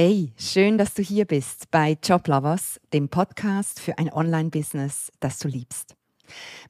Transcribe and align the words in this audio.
Hey, 0.00 0.32
schön, 0.38 0.78
dass 0.78 0.94
du 0.94 1.02
hier 1.02 1.24
bist 1.24 1.72
bei 1.72 1.98
Joblovers, 2.00 2.80
dem 2.92 3.08
Podcast 3.08 3.80
für 3.80 3.98
ein 3.98 4.12
Online-Business, 4.12 5.10
das 5.18 5.40
du 5.40 5.48
liebst. 5.48 5.96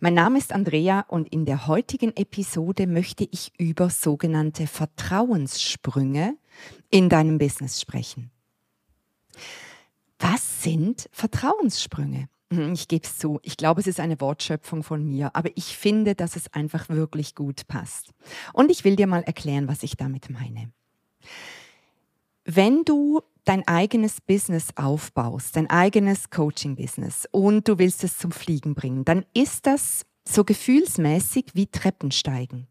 Mein 0.00 0.14
Name 0.14 0.38
ist 0.38 0.50
Andrea 0.50 1.00
und 1.08 1.28
in 1.28 1.44
der 1.44 1.66
heutigen 1.66 2.16
Episode 2.16 2.86
möchte 2.86 3.28
ich 3.30 3.52
über 3.58 3.90
sogenannte 3.90 4.66
Vertrauenssprünge 4.66 6.38
in 6.88 7.10
deinem 7.10 7.36
Business 7.36 7.82
sprechen. 7.82 8.30
Was 10.18 10.62
sind 10.62 11.10
Vertrauenssprünge? 11.12 12.30
Hm, 12.50 12.72
ich 12.72 12.88
gebe 12.88 13.06
es 13.06 13.18
zu, 13.18 13.40
ich 13.42 13.58
glaube, 13.58 13.82
es 13.82 13.86
ist 13.86 14.00
eine 14.00 14.22
Wortschöpfung 14.22 14.82
von 14.82 15.04
mir, 15.04 15.36
aber 15.36 15.50
ich 15.54 15.76
finde, 15.76 16.14
dass 16.14 16.34
es 16.34 16.50
einfach 16.54 16.88
wirklich 16.88 17.34
gut 17.34 17.66
passt. 17.68 18.08
Und 18.54 18.70
ich 18.70 18.84
will 18.84 18.96
dir 18.96 19.06
mal 19.06 19.22
erklären, 19.22 19.68
was 19.68 19.82
ich 19.82 19.98
damit 19.98 20.30
meine. 20.30 20.72
Wenn 22.50 22.82
du 22.82 23.20
dein 23.44 23.68
eigenes 23.68 24.22
Business 24.22 24.68
aufbaust, 24.74 25.54
dein 25.54 25.68
eigenes 25.68 26.30
Coaching-Business 26.30 27.28
und 27.30 27.68
du 27.68 27.78
willst 27.78 28.04
es 28.04 28.16
zum 28.16 28.32
Fliegen 28.32 28.74
bringen, 28.74 29.04
dann 29.04 29.26
ist 29.34 29.66
das 29.66 30.06
so 30.26 30.44
gefühlsmäßig 30.44 31.50
wie 31.52 31.66
Treppensteigen. 31.66 32.66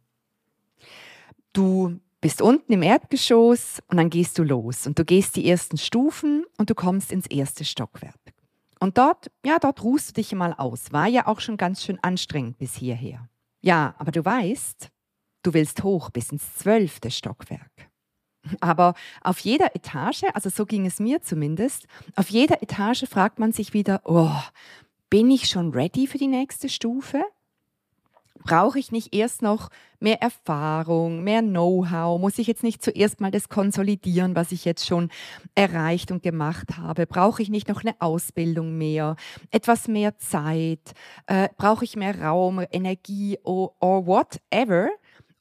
Du 1.53 1.99
bist 2.21 2.41
unten 2.41 2.73
im 2.73 2.81
Erdgeschoss 2.81 3.79
und 3.87 3.97
dann 3.97 4.09
gehst 4.09 4.39
du 4.39 4.43
los 4.43 4.87
und 4.87 4.97
du 4.97 5.05
gehst 5.05 5.35
die 5.35 5.47
ersten 5.47 5.77
Stufen 5.77 6.43
und 6.57 6.71
du 6.71 6.73
kommst 6.73 7.11
ins 7.11 7.27
erste 7.27 7.63
Stockwerk. 7.63 8.33
Und 8.79 8.97
dort, 8.97 9.29
ja, 9.45 9.59
dort 9.59 9.83
ruhst 9.83 10.09
du 10.09 10.13
dich 10.13 10.33
mal 10.33 10.53
aus. 10.53 10.91
War 10.91 11.05
ja 11.05 11.27
auch 11.27 11.39
schon 11.39 11.57
ganz 11.57 11.83
schön 11.83 11.99
anstrengend 12.01 12.57
bis 12.57 12.73
hierher. 12.73 13.29
Ja, 13.61 13.93
aber 13.99 14.11
du 14.11 14.25
weißt, 14.25 14.89
du 15.43 15.53
willst 15.53 15.83
hoch 15.83 16.09
bis 16.09 16.31
ins 16.31 16.55
zwölfte 16.55 17.11
Stockwerk. 17.11 17.91
Aber 18.59 18.93
auf 19.21 19.39
jeder 19.39 19.75
Etage, 19.75 20.23
also 20.33 20.49
so 20.49 20.65
ging 20.65 20.85
es 20.85 20.99
mir 20.99 21.21
zumindest, 21.21 21.87
auf 22.15 22.29
jeder 22.29 22.61
Etage 22.61 23.05
fragt 23.09 23.39
man 23.39 23.51
sich 23.51 23.73
wieder, 23.73 24.01
oh, 24.05 24.31
bin 25.09 25.31
ich 25.31 25.47
schon 25.47 25.71
ready 25.71 26.07
für 26.07 26.17
die 26.17 26.27
nächste 26.27 26.69
Stufe? 26.69 27.23
Brauche 28.43 28.79
ich 28.79 28.91
nicht 28.91 29.13
erst 29.13 29.41
noch 29.41 29.69
mehr 29.99 30.21
Erfahrung, 30.21 31.23
mehr 31.23 31.41
Know-how? 31.41 32.19
Muss 32.19 32.37
ich 32.39 32.47
jetzt 32.47 32.63
nicht 32.63 32.83
zuerst 32.83 33.19
mal 33.19 33.31
das 33.31 33.49
konsolidieren, 33.49 34.35
was 34.35 34.51
ich 34.51 34.63
jetzt 34.63 34.85
schon 34.85 35.09
erreicht 35.55 36.11
und 36.11 36.23
gemacht 36.23 36.77
habe? 36.77 37.07
Brauche 37.07 37.41
ich 37.41 37.49
nicht 37.49 37.67
noch 37.67 37.81
eine 37.81 37.99
Ausbildung 37.99 38.77
mehr, 38.77 39.15
etwas 39.51 39.87
mehr 39.87 40.17
Zeit? 40.17 40.93
Äh, 41.25 41.49
brauche 41.57 41.83
ich 41.83 41.95
mehr 41.95 42.21
Raum, 42.21 42.63
Energie 42.71 43.37
or 43.43 43.71
whatever, 43.81 44.89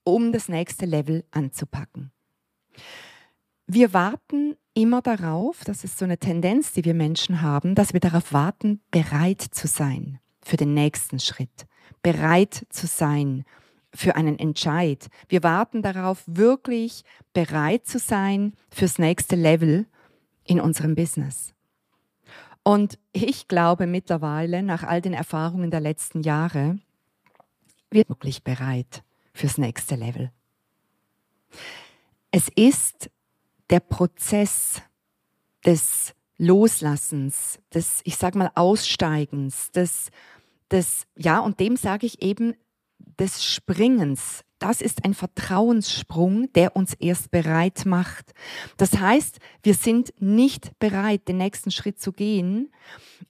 um 0.04 0.32
das 0.32 0.48
nächste 0.48 0.86
Level 0.86 1.24
anzupacken? 1.30 2.10
Wir 3.66 3.92
warten 3.92 4.56
immer 4.74 5.02
darauf, 5.02 5.64
das 5.64 5.82
ist 5.82 5.98
so 5.98 6.04
eine 6.04 6.18
Tendenz, 6.18 6.72
die 6.72 6.84
wir 6.84 6.94
Menschen 6.94 7.42
haben, 7.42 7.74
dass 7.74 7.92
wir 7.92 8.00
darauf 8.00 8.32
warten, 8.32 8.80
bereit 8.90 9.40
zu 9.42 9.66
sein 9.66 10.20
für 10.42 10.56
den 10.56 10.74
nächsten 10.74 11.18
Schritt, 11.18 11.66
bereit 12.02 12.66
zu 12.68 12.86
sein 12.86 13.44
für 13.92 14.14
einen 14.14 14.38
Entscheid. 14.38 15.08
Wir 15.28 15.42
warten 15.42 15.82
darauf, 15.82 16.22
wirklich 16.26 17.02
bereit 17.32 17.86
zu 17.86 17.98
sein 17.98 18.52
fürs 18.70 18.98
nächste 18.98 19.34
Level 19.34 19.86
in 20.44 20.60
unserem 20.60 20.94
Business. 20.94 21.54
Und 22.62 22.98
ich 23.12 23.48
glaube 23.48 23.86
mittlerweile, 23.86 24.62
nach 24.62 24.82
all 24.82 25.00
den 25.00 25.14
Erfahrungen 25.14 25.70
der 25.70 25.80
letzten 25.80 26.22
Jahre, 26.22 26.78
wir 27.90 28.00
sind 28.00 28.08
wirklich 28.08 28.42
bereit 28.42 29.02
fürs 29.32 29.58
nächste 29.58 29.94
Level. 29.94 30.30
Es 32.36 32.50
ist 32.54 33.08
der 33.70 33.80
Prozess 33.80 34.82
des 35.64 36.12
Loslassens, 36.36 37.60
des, 37.72 38.02
ich 38.04 38.16
sag 38.16 38.34
mal, 38.34 38.50
Aussteigens, 38.54 39.70
des, 39.70 40.10
des, 40.70 41.06
ja, 41.16 41.38
und 41.38 41.60
dem 41.60 41.78
sage 41.78 42.04
ich 42.04 42.20
eben, 42.20 42.52
des 43.18 43.42
Springens. 43.42 44.44
Das 44.58 44.82
ist 44.82 45.06
ein 45.06 45.14
Vertrauenssprung, 45.14 46.52
der 46.52 46.76
uns 46.76 46.92
erst 46.92 47.30
bereit 47.30 47.86
macht. 47.86 48.34
Das 48.76 48.98
heißt, 48.98 49.38
wir 49.62 49.72
sind 49.72 50.12
nicht 50.20 50.78
bereit, 50.78 51.28
den 51.28 51.38
nächsten 51.38 51.70
Schritt 51.70 51.98
zu 51.98 52.12
gehen, 52.12 52.70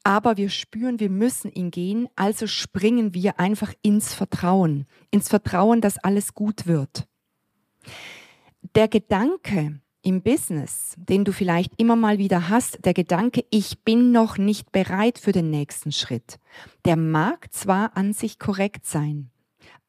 aber 0.03 0.37
wir 0.37 0.49
spüren, 0.49 0.99
wir 0.99 1.11
müssen 1.11 1.53
ihn 1.53 1.71
gehen, 1.71 2.09
also 2.17 2.49
springen 2.49 3.15
wir 3.15 3.39
einfach 3.39 3.73
ins 3.83 4.15
Vertrauen, 4.15 4.89
ins 5.13 5.29
Vertrauen, 5.29 5.81
dass 5.81 5.97
alles 5.97 6.35
gut 6.35 6.67
wird 6.67 7.07
der 8.77 8.89
Gedanke 8.89 9.81
im 10.03 10.23
Business, 10.23 10.97
den 10.99 11.25
du 11.25 11.33
vielleicht 11.33 11.73
immer 11.81 11.97
mal 11.97 12.19
wieder 12.19 12.51
hast, 12.51 12.85
der 12.85 12.93
Gedanke, 12.93 13.43
ich 13.49 13.83
bin 13.85 14.13
noch 14.13 14.37
nicht 14.37 14.71
bereit 14.71 15.19
für 15.19 15.33
den 15.33 15.49
nächsten 15.49 15.93
Schritt, 15.93 16.39
der 16.85 16.97
mag 16.97 17.51
zwar 17.55 17.97
an 17.97 18.13
sich 18.13 18.39
korrekt 18.39 18.85
sein, 18.85 19.31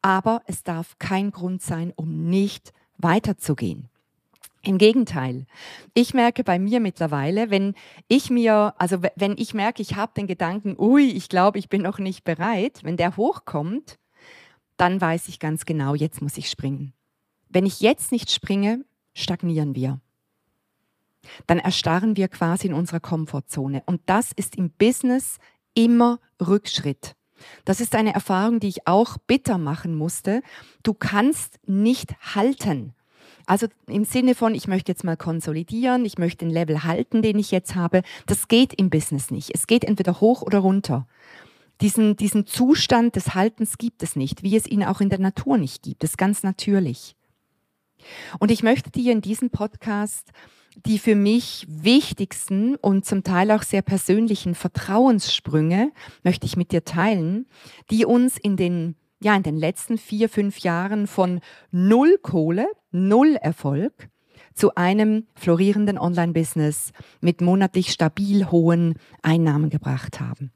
aber 0.00 0.40
es 0.46 0.62
darf 0.62 0.98
kein 0.98 1.32
Grund 1.32 1.60
sein, 1.60 1.92
um 1.96 2.30
nicht 2.30 2.72
weiterzugehen. 2.96 3.90
Im 4.62 4.78
Gegenteil. 4.78 5.44
Ich 5.92 6.14
merke 6.14 6.42
bei 6.42 6.58
mir 6.58 6.80
mittlerweile, 6.80 7.50
wenn 7.50 7.74
ich 8.08 8.30
mir, 8.30 8.74
also 8.78 9.02
wenn 9.16 9.36
ich 9.36 9.52
merke, 9.52 9.82
ich 9.82 9.96
habe 9.96 10.12
den 10.16 10.26
Gedanken, 10.26 10.76
ui, 10.78 11.10
ich 11.10 11.28
glaube, 11.28 11.58
ich 11.58 11.68
bin 11.68 11.82
noch 11.82 11.98
nicht 11.98 12.24
bereit, 12.24 12.80
wenn 12.84 12.96
der 12.96 13.18
hochkommt, 13.18 13.98
dann 14.78 14.98
weiß 14.98 15.28
ich 15.28 15.38
ganz 15.38 15.66
genau, 15.66 15.94
jetzt 15.94 16.22
muss 16.22 16.38
ich 16.38 16.48
springen. 16.48 16.94
Wenn 17.48 17.66
ich 17.66 17.80
jetzt 17.80 18.12
nicht 18.12 18.30
springe, 18.30 18.84
stagnieren 19.14 19.74
wir. 19.74 20.00
Dann 21.46 21.58
erstarren 21.58 22.16
wir 22.16 22.28
quasi 22.28 22.68
in 22.68 22.74
unserer 22.74 23.00
Komfortzone. 23.00 23.82
Und 23.86 24.00
das 24.06 24.32
ist 24.32 24.56
im 24.56 24.70
Business 24.70 25.38
immer 25.74 26.20
Rückschritt. 26.40 27.14
Das 27.64 27.80
ist 27.80 27.94
eine 27.94 28.14
Erfahrung, 28.14 28.60
die 28.60 28.68
ich 28.68 28.86
auch 28.86 29.16
bitter 29.26 29.58
machen 29.58 29.94
musste. 29.94 30.42
Du 30.82 30.94
kannst 30.94 31.58
nicht 31.66 32.14
halten. 32.34 32.94
Also 33.46 33.66
im 33.86 34.04
Sinne 34.04 34.34
von, 34.34 34.54
ich 34.54 34.68
möchte 34.68 34.92
jetzt 34.92 35.04
mal 35.04 35.16
konsolidieren, 35.16 36.04
ich 36.04 36.18
möchte 36.18 36.44
den 36.44 36.50
Level 36.50 36.84
halten, 36.84 37.22
den 37.22 37.38
ich 37.38 37.50
jetzt 37.50 37.74
habe. 37.74 38.02
Das 38.26 38.48
geht 38.48 38.74
im 38.74 38.90
Business 38.90 39.30
nicht. 39.30 39.54
Es 39.54 39.66
geht 39.66 39.84
entweder 39.84 40.20
hoch 40.20 40.42
oder 40.42 40.58
runter. 40.58 41.06
Diesen, 41.80 42.16
diesen 42.16 42.44
Zustand 42.44 43.16
des 43.16 43.34
Haltens 43.34 43.78
gibt 43.78 44.02
es 44.02 44.16
nicht, 44.16 44.42
wie 44.42 44.56
es 44.56 44.66
ihn 44.66 44.84
auch 44.84 45.00
in 45.00 45.10
der 45.10 45.20
Natur 45.20 45.58
nicht 45.58 45.82
gibt. 45.82 46.02
Das 46.02 46.10
ist 46.10 46.18
ganz 46.18 46.42
natürlich. 46.42 47.14
Und 48.38 48.50
ich 48.50 48.62
möchte 48.62 48.90
dir 48.90 49.12
in 49.12 49.20
diesem 49.20 49.50
Podcast 49.50 50.32
die 50.86 50.98
für 50.98 51.16
mich 51.16 51.66
wichtigsten 51.68 52.76
und 52.76 53.04
zum 53.04 53.24
Teil 53.24 53.50
auch 53.50 53.62
sehr 53.62 53.82
persönlichen 53.82 54.54
Vertrauenssprünge 54.54 55.92
möchte 56.22 56.46
ich 56.46 56.56
mit 56.56 56.72
dir 56.72 56.84
teilen, 56.84 57.46
die 57.90 58.04
uns 58.04 58.38
in 58.38 58.56
den 58.56 58.94
ja, 59.20 59.34
in 59.34 59.42
den 59.42 59.56
letzten 59.56 59.98
vier, 59.98 60.28
fünf 60.28 60.60
Jahren 60.60 61.08
von 61.08 61.40
null 61.72 62.18
Kohle, 62.22 62.68
null 62.92 63.34
Erfolg 63.34 64.08
zu 64.54 64.76
einem 64.76 65.26
florierenden 65.34 65.98
Online-Business 65.98 66.92
mit 67.20 67.40
monatlich 67.40 67.90
stabil 67.90 68.46
hohen 68.46 68.94
Einnahmen 69.22 69.70
gebracht 69.70 70.20
haben. 70.20 70.52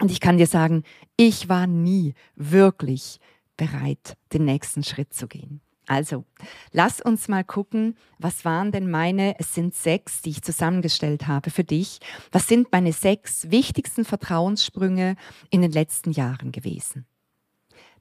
Und 0.00 0.10
ich 0.10 0.18
kann 0.18 0.36
dir 0.36 0.48
sagen, 0.48 0.82
ich 1.16 1.48
war 1.48 1.68
nie 1.68 2.14
wirklich 2.34 3.20
bereit, 3.56 4.16
den 4.32 4.46
nächsten 4.46 4.82
Schritt 4.82 5.14
zu 5.14 5.28
gehen. 5.28 5.60
Also, 5.92 6.24
lass 6.70 7.02
uns 7.02 7.28
mal 7.28 7.44
gucken, 7.44 7.98
was 8.16 8.46
waren 8.46 8.72
denn 8.72 8.90
meine, 8.90 9.38
es 9.38 9.52
sind 9.52 9.74
sechs, 9.74 10.22
die 10.22 10.30
ich 10.30 10.40
zusammengestellt 10.40 11.26
habe 11.26 11.50
für 11.50 11.64
dich. 11.64 11.98
Was 12.30 12.48
sind 12.48 12.72
meine 12.72 12.94
sechs 12.94 13.50
wichtigsten 13.50 14.06
Vertrauenssprünge 14.06 15.16
in 15.50 15.60
den 15.60 15.70
letzten 15.70 16.12
Jahren 16.12 16.50
gewesen? 16.50 17.04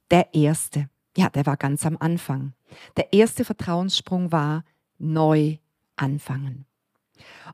Der 0.09 0.33
erste, 0.33 0.89
ja, 1.17 1.29
der 1.29 1.45
war 1.45 1.57
ganz 1.57 1.85
am 1.85 1.97
Anfang. 1.97 2.53
Der 2.95 3.11
erste 3.11 3.43
Vertrauenssprung 3.43 4.31
war 4.31 4.63
neu 4.97 5.57
anfangen. 5.97 6.63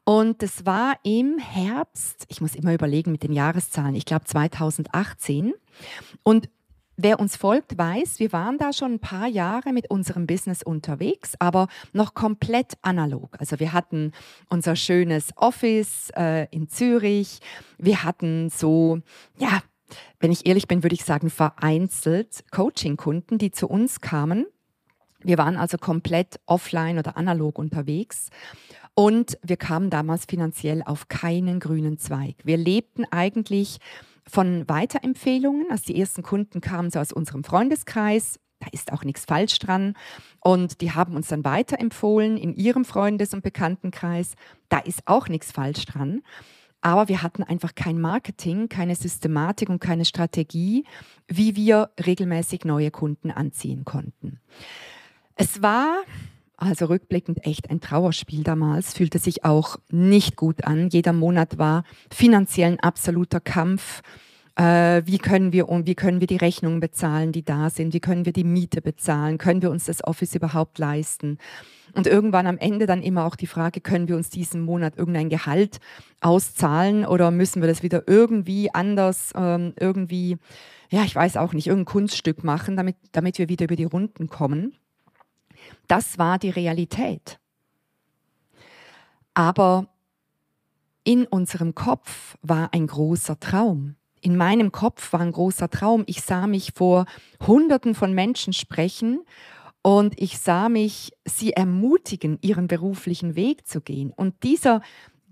Und 0.03 0.43
es 0.43 0.67
war 0.67 0.99
im 1.01 1.39
Herbst, 1.39 2.25
ich 2.27 2.41
muss 2.41 2.53
immer 2.53 2.75
überlegen 2.75 3.11
mit 3.11 3.23
den 3.23 3.33
Jahreszahlen, 3.33 3.95
ich 3.95 4.05
glaube 4.05 4.25
2018. 4.25 5.55
Und 6.21 6.47
Wer 6.99 7.19
uns 7.19 7.35
folgt, 7.35 7.77
weiß, 7.77 8.19
wir 8.19 8.33
waren 8.33 8.57
da 8.57 8.73
schon 8.73 8.93
ein 8.93 8.99
paar 8.99 9.27
Jahre 9.27 9.71
mit 9.71 9.91
unserem 9.91 10.25
Business 10.25 10.63
unterwegs, 10.63 11.35
aber 11.37 11.67
noch 11.93 12.15
komplett 12.15 12.73
analog. 12.81 13.35
Also 13.39 13.59
wir 13.59 13.71
hatten 13.71 14.13
unser 14.49 14.75
schönes 14.75 15.29
Office 15.35 16.09
äh, 16.15 16.47
in 16.49 16.69
Zürich. 16.69 17.39
Wir 17.77 18.03
hatten 18.03 18.49
so, 18.49 18.99
ja, 19.37 19.61
wenn 20.19 20.31
ich 20.31 20.47
ehrlich 20.47 20.67
bin, 20.67 20.81
würde 20.81 20.95
ich 20.95 21.05
sagen, 21.05 21.29
vereinzelt 21.29 22.43
Coaching-Kunden, 22.49 23.37
die 23.37 23.51
zu 23.51 23.67
uns 23.67 24.01
kamen. 24.01 24.47
Wir 25.21 25.37
waren 25.37 25.55
also 25.55 25.77
komplett 25.77 26.39
offline 26.47 26.97
oder 26.97 27.15
analog 27.15 27.59
unterwegs. 27.59 28.31
Und 28.95 29.37
wir 29.43 29.57
kamen 29.57 29.91
damals 29.91 30.25
finanziell 30.25 30.81
auf 30.83 31.09
keinen 31.09 31.59
grünen 31.59 31.99
Zweig. 31.99 32.37
Wir 32.43 32.57
lebten 32.57 33.05
eigentlich 33.11 33.77
von 34.29 34.67
Weiterempfehlungen. 34.67 35.67
Also 35.69 35.85
die 35.87 35.99
ersten 35.99 36.23
Kunden 36.23 36.61
kamen 36.61 36.91
so 36.91 36.99
aus 36.99 37.11
unserem 37.11 37.43
Freundeskreis. 37.43 38.39
Da 38.59 38.67
ist 38.71 38.91
auch 38.91 39.03
nichts 39.03 39.25
falsch 39.25 39.59
dran. 39.59 39.93
Und 40.41 40.81
die 40.81 40.91
haben 40.91 41.15
uns 41.15 41.27
dann 41.27 41.45
weiterempfohlen 41.45 42.37
in 42.37 42.53
ihrem 42.55 42.85
Freundes- 42.85 43.33
und 43.33 43.43
Bekanntenkreis. 43.43 44.33
Da 44.69 44.79
ist 44.79 45.03
auch 45.05 45.29
nichts 45.29 45.51
falsch 45.51 45.85
dran. 45.85 46.21
Aber 46.81 47.07
wir 47.07 47.23
hatten 47.23 47.43
einfach 47.43 47.75
kein 47.75 47.99
Marketing, 47.99 48.69
keine 48.69 48.95
Systematik 48.95 49.69
und 49.69 49.79
keine 49.79 50.05
Strategie, 50.05 50.85
wie 51.27 51.55
wir 51.55 51.89
regelmäßig 52.03 52.65
neue 52.65 52.91
Kunden 52.91 53.31
anziehen 53.31 53.83
konnten. 53.83 54.39
Es 55.35 55.61
war 55.61 55.97
also 56.57 56.85
rückblickend 56.85 57.45
echt 57.45 57.69
ein 57.69 57.79
Trauerspiel 57.79 58.43
damals, 58.43 58.93
fühlte 58.93 59.19
sich 59.19 59.45
auch 59.45 59.77
nicht 59.91 60.35
gut 60.35 60.65
an. 60.65 60.89
Jeder 60.89 61.13
Monat 61.13 61.57
war 61.57 61.83
finanziell 62.11 62.73
ein 62.73 62.79
absoluter 62.79 63.39
Kampf. 63.39 64.01
Äh, 64.55 65.03
wie 65.05 65.19
können 65.19 65.53
wir 65.53 65.67
wie 65.67 65.93
können 65.93 66.19
wir 66.19 66.25
die 66.25 66.37
Rechnungen 66.37 66.79
bezahlen, 66.79 67.31
die 67.31 67.45
da 67.45 67.69
sind? 67.69 67.93
Wie 67.93 67.99
können 67.99 68.25
wir 68.25 68.33
die 68.33 68.43
Miete 68.43 68.81
bezahlen? 68.81 69.37
Können 69.37 69.61
wir 69.61 69.69
uns 69.69 69.85
das 69.85 70.03
Office 70.03 70.33
überhaupt 70.33 70.79
leisten? 70.79 71.37
Und 71.93 72.07
irgendwann 72.07 72.47
am 72.47 72.57
Ende 72.57 72.87
dann 72.87 73.03
immer 73.03 73.25
auch 73.25 73.35
die 73.35 73.47
Frage, 73.47 73.79
können 73.79 74.07
wir 74.07 74.15
uns 74.15 74.29
diesen 74.29 74.61
Monat 74.61 74.97
irgendein 74.97 75.29
Gehalt 75.29 75.79
auszahlen 76.21 77.05
oder 77.05 77.29
müssen 77.29 77.61
wir 77.61 77.67
das 77.67 77.83
wieder 77.83 78.03
irgendwie 78.07 78.73
anders, 78.73 79.31
ähm, 79.35 79.73
irgendwie, 79.79 80.37
ja, 80.89 81.03
ich 81.03 81.15
weiß 81.15 81.37
auch 81.37 81.53
nicht, 81.53 81.67
irgendein 81.67 81.91
Kunststück 81.91 82.43
machen, 82.43 82.75
damit, 82.75 82.97
damit 83.11 83.37
wir 83.37 83.49
wieder 83.49 83.65
über 83.65 83.75
die 83.75 83.83
Runden 83.85 84.27
kommen. 84.27 84.73
Das 85.87 86.17
war 86.17 86.37
die 86.37 86.49
Realität. 86.49 87.39
Aber 89.33 89.87
in 91.03 91.25
unserem 91.25 91.73
Kopf 91.75 92.37
war 92.41 92.73
ein 92.73 92.87
großer 92.87 93.39
Traum. 93.39 93.95
In 94.19 94.35
meinem 94.35 94.71
Kopf 94.71 95.13
war 95.13 95.21
ein 95.21 95.31
großer 95.31 95.69
Traum. 95.69 96.03
Ich 96.07 96.21
sah 96.21 96.47
mich 96.47 96.73
vor 96.75 97.05
Hunderten 97.45 97.95
von 97.95 98.13
Menschen 98.13 98.51
sprechen 98.51 99.21
und 99.81 100.19
ich 100.19 100.39
sah 100.39 100.67
mich 100.67 101.13
sie 101.23 101.53
ermutigen, 101.53 102.39
ihren 102.41 102.67
beruflichen 102.67 103.35
Weg 103.35 103.67
zu 103.67 103.79
gehen. 103.79 104.11
Und 104.13 104.43
dieser 104.43 104.81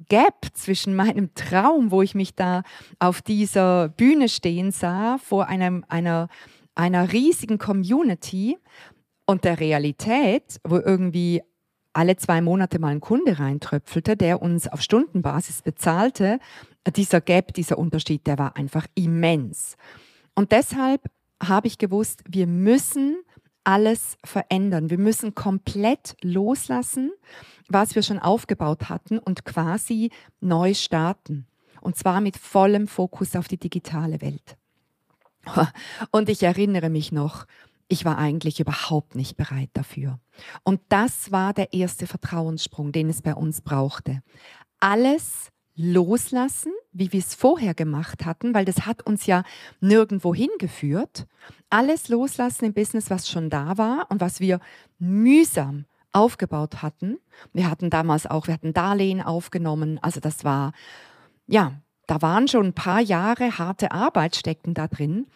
Gap 0.08 0.48
zwischen 0.54 0.96
meinem 0.96 1.34
Traum, 1.36 1.92
wo 1.92 2.02
ich 2.02 2.16
mich 2.16 2.36
da 2.36 2.64
auf 3.00 3.22
dieser 3.22 3.90
Bühne 3.90 4.30
stehen 4.30 4.72
sah, 4.72 5.18
vor 5.18 5.48
einem, 5.48 5.84
einer, 5.90 6.30
einer 6.76 7.12
riesigen 7.12 7.58
Community 7.58 8.58
und 9.26 9.44
der 9.44 9.60
Realität, 9.60 10.60
wo 10.64 10.78
irgendwie 10.78 11.42
alle 11.94 12.18
zwei 12.18 12.42
Monate 12.42 12.80
mal 12.80 12.90
ein 12.90 13.00
Kunde 13.00 13.40
reintröpfelte, 13.40 14.18
der 14.18 14.42
uns 14.42 14.68
auf 14.68 14.82
Stundenbasis 14.82 15.62
bezahlte, 15.62 16.40
dieser 16.96 17.22
Gap, 17.22 17.54
dieser 17.54 17.78
Unterschied, 17.78 18.28
der 18.28 18.38
war 18.38 18.58
einfach 18.58 18.86
immens. 18.96 19.78
Und 20.36 20.52
deshalb 20.52 21.10
habe 21.42 21.68
ich 21.68 21.78
gewusst, 21.78 22.22
wir 22.28 22.48
müssen 22.48 23.18
alles 23.64 24.18
verändern. 24.24 24.90
Wir 24.90 25.00
müssen 25.00 25.36
komplett 25.36 26.16
loslassen, 26.22 27.12
was 27.68 27.96
wir 27.96 28.04
schon 28.04 28.20
aufgebaut 28.20 28.90
hatten 28.90 29.18
und 29.18 29.44
quasi 29.44 30.12
neu 30.40 30.74
starten. 30.74 31.48
Und 31.82 31.98
zwar 31.98 32.22
mit 32.22 32.38
vollem 32.38 32.88
Fokus 32.88 33.36
auf 33.36 33.48
die 33.48 33.58
digitale 33.58 34.22
Welt. 34.22 34.58
Und 36.12 36.30
ich 36.30 36.42
erinnere 36.42 36.90
mich 36.90 37.12
noch, 37.12 37.46
ich 37.88 38.06
war 38.06 38.18
eigentlich 38.18 38.60
überhaupt 38.60 39.16
nicht 39.16 39.38
bereit 39.38 39.70
dafür. 39.74 40.20
Und 40.64 40.82
das 40.90 41.32
war 41.32 41.54
der 41.54 41.74
erste 41.74 42.08
Vertrauenssprung, 42.08 42.92
den 42.92 43.10
es 43.10 43.22
bei 43.22 43.36
uns 43.36 43.62
brauchte. 43.62 44.22
Alles 44.80 45.50
loslassen, 45.76 46.72
wie 46.94 47.12
wir 47.12 47.20
es 47.20 47.36
vorher 47.36 47.74
gemacht 47.74 48.26
hatten, 48.26 48.54
weil 48.54 48.66
das 48.66 48.86
hat 48.86 49.06
uns 49.06 49.26
ja 49.26 49.44
nirgendwo 49.82 50.34
hingeführt. 50.34 51.28
Alles 51.70 52.08
loslassen 52.08 52.66
im 52.66 52.74
Business, 52.74 53.10
was 53.10 53.30
schon 53.30 53.50
da 53.50 53.78
war 53.78 54.08
und 54.10 54.22
was 54.22 54.40
wir 54.40 54.60
mühsam 55.00 55.86
aufgebaut 56.14 56.82
hatten. 56.82 57.20
Wir 57.52 57.70
hatten 57.70 57.90
damals 57.90 58.26
auch, 58.26 58.48
wir 58.48 58.54
hatten 58.54 58.74
Darlehen 58.74 59.22
aufgenommen. 59.22 60.00
Also 60.02 60.22
das 60.22 60.46
war, 60.46 60.72
ja, 61.46 61.74
da 62.08 62.22
waren 62.22 62.48
schon 62.48 62.68
ein 62.68 62.74
paar 62.74 63.02
Jahre 63.02 63.58
harte 63.58 63.92
Arbeit 63.92 64.36
steckten 64.36 64.74
da 64.74 64.88
drin. 64.88 65.28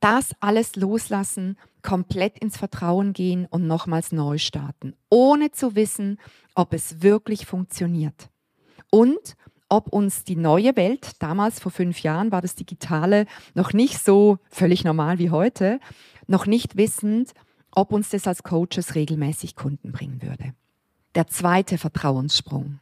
Das 0.00 0.34
alles 0.40 0.76
loslassen, 0.76 1.56
komplett 1.82 2.38
ins 2.38 2.56
Vertrauen 2.56 3.12
gehen 3.12 3.46
und 3.46 3.66
nochmals 3.66 4.12
neu 4.12 4.38
starten, 4.38 4.94
ohne 5.10 5.50
zu 5.52 5.74
wissen, 5.74 6.18
ob 6.54 6.74
es 6.74 7.02
wirklich 7.02 7.46
funktioniert. 7.46 8.28
Und 8.90 9.36
ob 9.68 9.92
uns 9.92 10.24
die 10.24 10.36
neue 10.36 10.76
Welt, 10.76 11.12
damals 11.20 11.60
vor 11.60 11.70
fünf 11.70 12.00
Jahren 12.00 12.32
war 12.32 12.40
das 12.40 12.54
Digitale 12.54 13.26
noch 13.54 13.72
nicht 13.72 14.02
so 14.02 14.38
völlig 14.50 14.84
normal 14.84 15.18
wie 15.18 15.30
heute, 15.30 15.78
noch 16.26 16.46
nicht 16.46 16.76
wissend, 16.76 17.32
ob 17.70 17.92
uns 17.92 18.08
das 18.08 18.26
als 18.26 18.42
Coaches 18.42 18.94
regelmäßig 18.94 19.56
Kunden 19.56 19.92
bringen 19.92 20.22
würde. 20.22 20.54
Der 21.14 21.26
zweite 21.26 21.78
Vertrauenssprung. 21.78 22.80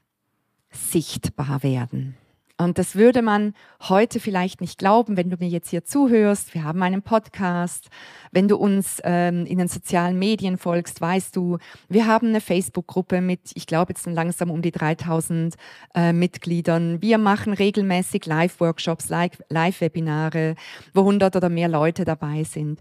Sichtbar 0.71 1.63
werden. 1.63 2.17
Und 2.59 2.79
das 2.79 2.95
würde 2.95 3.21
man 3.21 3.53
heute 3.83 4.19
vielleicht 4.19 4.63
nicht 4.63 4.79
glauben, 4.79 5.19
wenn 5.19 5.29
du 5.29 5.37
mir 5.39 5.49
jetzt 5.49 5.69
hier 5.69 5.85
zuhörst. 5.85 6.55
Wir 6.55 6.65
haben 6.65 6.83
einen 6.83 7.03
Podcast. 7.03 7.89
Wenn 8.33 8.49
du 8.49 8.57
uns 8.57 8.99
ähm, 9.05 9.45
in 9.45 9.59
den 9.59 9.69
sozialen 9.69 10.19
Medien 10.19 10.57
folgst, 10.57 11.01
weißt 11.01 11.37
du, 11.37 11.59
wir 11.91 12.07
haben 12.07 12.29
eine 12.29 12.41
Facebook-Gruppe 12.41 13.21
mit, 13.21 13.51
ich 13.55 13.67
glaube 13.67 13.93
jetzt 13.93 14.07
langsam 14.07 14.51
um 14.51 14.63
die 14.63 14.71
3000 14.71 15.55
äh, 15.95 16.15
Mitgliedern. 16.15 17.03
Wir 17.03 17.19
machen 17.19 17.53
regelmäßig 17.53 18.25
Live-Workshops, 18.25 19.11
Live-Webinare, 19.11 20.55
wo 20.95 21.01
100 21.01 21.37
oder 21.37 21.51
mehr 21.51 21.69
Leute 21.69 22.07
dabei 22.07 22.45
sind. 22.45 22.81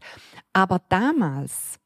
Aber 0.54 0.80
damals, 0.88 1.80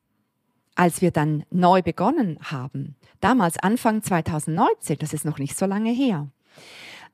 als 0.75 1.01
wir 1.01 1.09
dann 1.09 1.43
neu 1.49 1.81
begonnen 1.81 2.37
haben, 2.43 2.97
damals 3.19 3.57
Anfang 3.57 4.03
2019, 4.03 4.97
das 4.99 5.13
ist 5.13 5.25
noch 5.25 5.39
nicht 5.39 5.57
so 5.57 5.65
lange 5.65 5.91
her, 5.91 6.29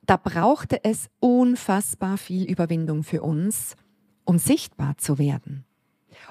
da 0.05 0.17
brauchte 0.17 0.83
es 0.83 1.09
unfassbar 1.19 2.17
viel 2.17 2.49
Überwindung 2.49 3.03
für 3.03 3.21
uns, 3.21 3.75
um 4.23 4.37
sichtbar 4.37 4.97
zu 4.97 5.17
werden. 5.17 5.65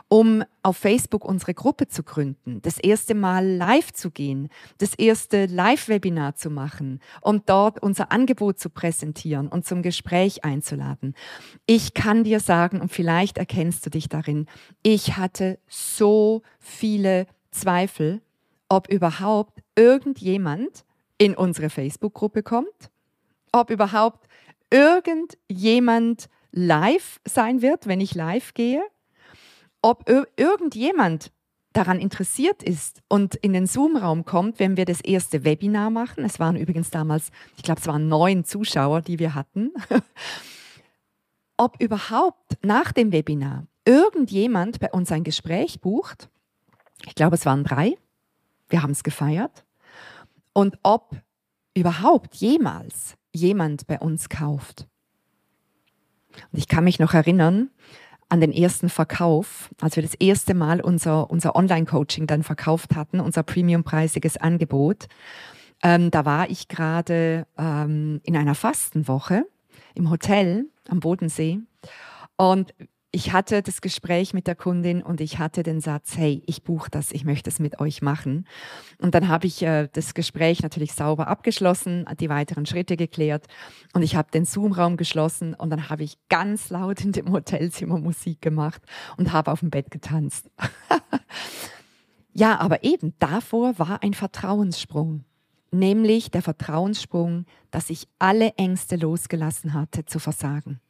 Um 0.08 0.42
auf 0.62 0.78
Facebook 0.78 1.24
unsere 1.24 1.54
Gruppe 1.54 1.88
zu 1.88 2.02
gründen, 2.02 2.60
das 2.62 2.78
erste 2.78 3.14
Mal 3.14 3.46
live 3.46 3.92
zu 3.92 4.10
gehen, 4.10 4.48
das 4.78 4.94
erste 4.94 5.46
Live-Webinar 5.46 6.36
zu 6.36 6.50
machen 6.50 7.00
und 7.20 7.50
dort 7.50 7.82
unser 7.82 8.10
Angebot 8.10 8.58
zu 8.58 8.70
präsentieren 8.70 9.48
und 9.48 9.66
zum 9.66 9.82
Gespräch 9.82 10.44
einzuladen. 10.44 11.14
Ich 11.66 11.94
kann 11.94 12.24
dir 12.24 12.40
sagen, 12.40 12.80
und 12.80 12.92
vielleicht 12.92 13.38
erkennst 13.38 13.84
du 13.84 13.90
dich 13.90 14.08
darin, 14.08 14.46
ich 14.82 15.16
hatte 15.16 15.58
so 15.68 16.42
viele 16.58 17.26
Zweifel, 17.50 18.22
ob 18.68 18.88
überhaupt 18.88 19.62
irgendjemand 19.76 20.84
in 21.18 21.34
unsere 21.34 21.70
Facebook-Gruppe 21.70 22.42
kommt 22.42 22.90
ob 23.54 23.70
überhaupt 23.70 24.26
irgendjemand 24.70 26.28
live 26.50 27.20
sein 27.24 27.62
wird, 27.62 27.86
wenn 27.86 28.00
ich 28.00 28.14
live 28.14 28.52
gehe, 28.54 28.82
ob 29.80 30.08
irgendjemand 30.36 31.30
daran 31.72 31.98
interessiert 31.98 32.62
ist 32.62 33.02
und 33.08 33.34
in 33.36 33.52
den 33.52 33.66
Zoom-Raum 33.66 34.24
kommt, 34.24 34.58
wenn 34.58 34.76
wir 34.76 34.84
das 34.84 35.00
erste 35.00 35.44
Webinar 35.44 35.90
machen. 35.90 36.24
Es 36.24 36.38
waren 36.38 36.56
übrigens 36.56 36.90
damals, 36.90 37.30
ich 37.56 37.62
glaube, 37.62 37.80
es 37.80 37.86
waren 37.86 38.08
neun 38.08 38.44
Zuschauer, 38.44 39.02
die 39.02 39.18
wir 39.18 39.34
hatten. 39.34 39.72
ob 41.56 41.80
überhaupt 41.80 42.58
nach 42.62 42.92
dem 42.92 43.12
Webinar 43.12 43.66
irgendjemand 43.84 44.80
bei 44.80 44.90
uns 44.90 45.12
ein 45.12 45.24
Gespräch 45.24 45.80
bucht. 45.80 46.28
Ich 47.06 47.14
glaube, 47.14 47.36
es 47.36 47.46
waren 47.46 47.64
drei. 47.64 47.96
Wir 48.68 48.82
haben 48.82 48.92
es 48.92 49.04
gefeiert. 49.04 49.64
Und 50.52 50.78
ob 50.82 51.16
überhaupt 51.74 52.34
jemals 52.36 53.16
jemand 53.34 53.86
bei 53.86 53.98
uns 53.98 54.28
kauft. 54.28 54.86
Und 56.52 56.58
ich 56.58 56.68
kann 56.68 56.84
mich 56.84 56.98
noch 56.98 57.14
erinnern 57.14 57.70
an 58.28 58.40
den 58.40 58.52
ersten 58.52 58.88
Verkauf, 58.88 59.70
als 59.80 59.96
wir 59.96 60.02
das 60.02 60.14
erste 60.14 60.54
Mal 60.54 60.80
unser, 60.80 61.30
unser 61.30 61.54
Online-Coaching 61.54 62.26
dann 62.26 62.42
verkauft 62.42 62.96
hatten, 62.96 63.20
unser 63.20 63.42
premiumpreisiges 63.42 64.36
Angebot. 64.36 65.06
Ähm, 65.82 66.10
da 66.10 66.24
war 66.24 66.48
ich 66.48 66.68
gerade 66.68 67.46
ähm, 67.58 68.20
in 68.24 68.36
einer 68.36 68.54
Fastenwoche 68.54 69.44
im 69.94 70.10
Hotel 70.10 70.66
am 70.88 71.00
Bodensee 71.00 71.60
und 72.36 72.74
ich 73.14 73.32
hatte 73.32 73.62
das 73.62 73.80
Gespräch 73.80 74.34
mit 74.34 74.48
der 74.48 74.56
Kundin 74.56 75.00
und 75.00 75.20
ich 75.20 75.38
hatte 75.38 75.62
den 75.62 75.80
Satz, 75.80 76.16
hey, 76.16 76.42
ich 76.46 76.64
buche 76.64 76.90
das, 76.90 77.12
ich 77.12 77.24
möchte 77.24 77.48
es 77.48 77.60
mit 77.60 77.78
euch 77.78 78.02
machen. 78.02 78.44
Und 79.00 79.14
dann 79.14 79.28
habe 79.28 79.46
ich 79.46 79.62
äh, 79.62 79.88
das 79.92 80.14
Gespräch 80.14 80.62
natürlich 80.62 80.94
sauber 80.94 81.28
abgeschlossen, 81.28 82.06
die 82.18 82.28
weiteren 82.28 82.66
Schritte 82.66 82.96
geklärt 82.96 83.46
und 83.92 84.02
ich 84.02 84.16
habe 84.16 84.32
den 84.32 84.44
Zoom-Raum 84.44 84.96
geschlossen 84.96 85.54
und 85.54 85.70
dann 85.70 85.88
habe 85.88 86.02
ich 86.02 86.18
ganz 86.28 86.70
laut 86.70 87.04
in 87.04 87.12
dem 87.12 87.30
Hotelzimmer 87.30 87.98
Musik 87.98 88.42
gemacht 88.42 88.82
und 89.16 89.32
habe 89.32 89.52
auf 89.52 89.60
dem 89.60 89.70
Bett 89.70 89.92
getanzt. 89.92 90.50
ja, 92.32 92.58
aber 92.58 92.82
eben 92.82 93.14
davor 93.20 93.78
war 93.78 94.02
ein 94.02 94.14
Vertrauenssprung 94.14 95.24
nämlich 95.70 96.30
der 96.30 96.40
Vertrauenssprung, 96.40 97.46
dass 97.72 97.90
ich 97.90 98.06
alle 98.20 98.54
Ängste 98.56 98.94
losgelassen 98.94 99.74
hatte 99.74 100.04
zu 100.04 100.20
versagen. 100.20 100.80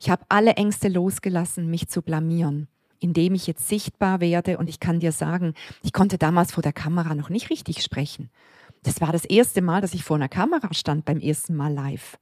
Ich 0.00 0.10
habe 0.10 0.24
alle 0.28 0.54
Ängste 0.54 0.88
losgelassen, 0.88 1.70
mich 1.70 1.88
zu 1.88 2.02
blamieren 2.02 2.68
indem 2.98 3.34
ich 3.34 3.46
jetzt 3.46 3.68
sichtbar 3.68 4.20
werde. 4.20 4.58
Und 4.58 4.68
ich 4.68 4.80
kann 4.80 5.00
dir 5.00 5.12
sagen, 5.12 5.54
ich 5.82 5.92
konnte 5.92 6.18
damals 6.18 6.52
vor 6.52 6.62
der 6.62 6.72
Kamera 6.72 7.14
noch 7.14 7.28
nicht 7.28 7.50
richtig 7.50 7.82
sprechen. 7.82 8.30
Das 8.82 9.00
war 9.00 9.12
das 9.12 9.24
erste 9.24 9.62
Mal, 9.62 9.80
dass 9.80 9.94
ich 9.94 10.04
vor 10.04 10.16
einer 10.16 10.28
Kamera 10.28 10.72
stand, 10.72 11.04
beim 11.04 11.20
ersten 11.20 11.56
Mal 11.56 11.72
live. 11.72 12.18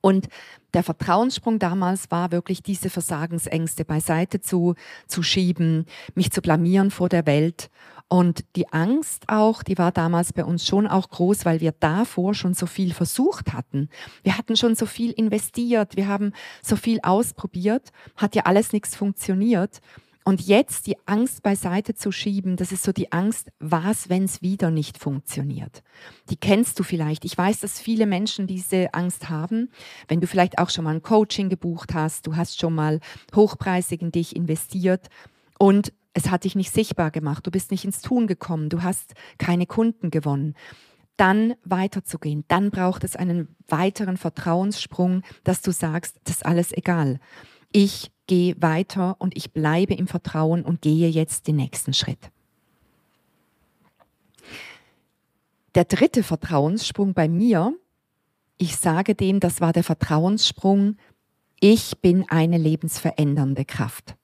Und 0.00 0.28
der 0.74 0.82
Vertrauenssprung 0.82 1.58
damals 1.58 2.10
war 2.10 2.32
wirklich 2.32 2.62
diese 2.62 2.90
Versagensängste 2.90 3.84
beiseite 3.84 4.40
zu, 4.40 4.74
zu 5.06 5.22
schieben, 5.22 5.86
mich 6.14 6.30
zu 6.30 6.40
blamieren 6.40 6.90
vor 6.90 7.08
der 7.08 7.26
Welt. 7.26 7.70
Und 8.12 8.44
die 8.56 8.72
Angst 8.72 9.28
auch, 9.28 9.62
die 9.62 9.78
war 9.78 9.92
damals 9.92 10.32
bei 10.32 10.44
uns 10.44 10.66
schon 10.66 10.88
auch 10.88 11.10
groß, 11.10 11.44
weil 11.44 11.60
wir 11.60 11.72
davor 11.78 12.34
schon 12.34 12.54
so 12.54 12.66
viel 12.66 12.92
versucht 12.92 13.52
hatten. 13.52 13.88
Wir 14.24 14.36
hatten 14.36 14.56
schon 14.56 14.74
so 14.74 14.84
viel 14.84 15.12
investiert, 15.12 15.96
wir 15.96 16.08
haben 16.08 16.32
so 16.60 16.74
viel 16.74 16.98
ausprobiert, 17.02 17.90
hat 18.16 18.34
ja 18.34 18.46
alles 18.46 18.72
nichts 18.72 18.96
funktioniert. 18.96 19.80
Und 20.30 20.42
jetzt 20.42 20.86
die 20.86 20.94
Angst 21.06 21.42
beiseite 21.42 21.96
zu 21.96 22.12
schieben, 22.12 22.54
das 22.54 22.70
ist 22.70 22.84
so 22.84 22.92
die 22.92 23.10
Angst, 23.10 23.50
was, 23.58 24.08
wenn 24.10 24.22
es 24.22 24.42
wieder 24.42 24.70
nicht 24.70 24.96
funktioniert. 24.96 25.82
Die 26.28 26.36
kennst 26.36 26.78
du 26.78 26.84
vielleicht. 26.84 27.24
Ich 27.24 27.36
weiß, 27.36 27.58
dass 27.58 27.80
viele 27.80 28.06
Menschen 28.06 28.46
diese 28.46 28.94
Angst 28.94 29.28
haben. 29.28 29.72
Wenn 30.06 30.20
du 30.20 30.28
vielleicht 30.28 30.58
auch 30.58 30.70
schon 30.70 30.84
mal 30.84 30.94
ein 30.94 31.02
Coaching 31.02 31.48
gebucht 31.48 31.94
hast, 31.94 32.28
du 32.28 32.36
hast 32.36 32.60
schon 32.60 32.76
mal 32.76 33.00
hochpreisig 33.34 34.02
in 34.02 34.12
dich 34.12 34.36
investiert 34.36 35.08
und 35.58 35.92
es 36.14 36.30
hat 36.30 36.44
dich 36.44 36.54
nicht 36.54 36.72
sichtbar 36.72 37.10
gemacht, 37.10 37.44
du 37.44 37.50
bist 37.50 37.72
nicht 37.72 37.84
ins 37.84 38.00
Tun 38.00 38.28
gekommen, 38.28 38.68
du 38.68 38.84
hast 38.84 39.14
keine 39.36 39.66
Kunden 39.66 40.12
gewonnen. 40.12 40.54
Dann 41.16 41.54
weiterzugehen, 41.64 42.44
dann 42.46 42.70
braucht 42.70 43.02
es 43.02 43.16
einen 43.16 43.56
weiteren 43.66 44.16
Vertrauenssprung, 44.16 45.22
dass 45.42 45.60
du 45.60 45.72
sagst, 45.72 46.20
das 46.22 46.36
ist 46.36 46.46
alles 46.46 46.72
egal. 46.72 47.18
Ich 47.72 48.10
gehe 48.26 48.60
weiter 48.60 49.16
und 49.18 49.36
ich 49.36 49.52
bleibe 49.52 49.94
im 49.94 50.06
Vertrauen 50.06 50.64
und 50.64 50.82
gehe 50.82 51.08
jetzt 51.08 51.46
den 51.46 51.56
nächsten 51.56 51.92
Schritt. 51.92 52.30
Der 55.74 55.84
dritte 55.84 56.22
Vertrauenssprung 56.22 57.14
bei 57.14 57.28
mir, 57.28 57.74
ich 58.58 58.76
sage 58.76 59.14
dem, 59.14 59.38
das 59.38 59.60
war 59.60 59.72
der 59.72 59.84
Vertrauenssprung, 59.84 60.96
ich 61.60 61.98
bin 62.00 62.24
eine 62.28 62.58
lebensverändernde 62.58 63.64
Kraft. 63.64 64.16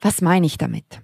Was 0.00 0.20
meine 0.20 0.46
ich 0.46 0.58
damit? 0.58 1.00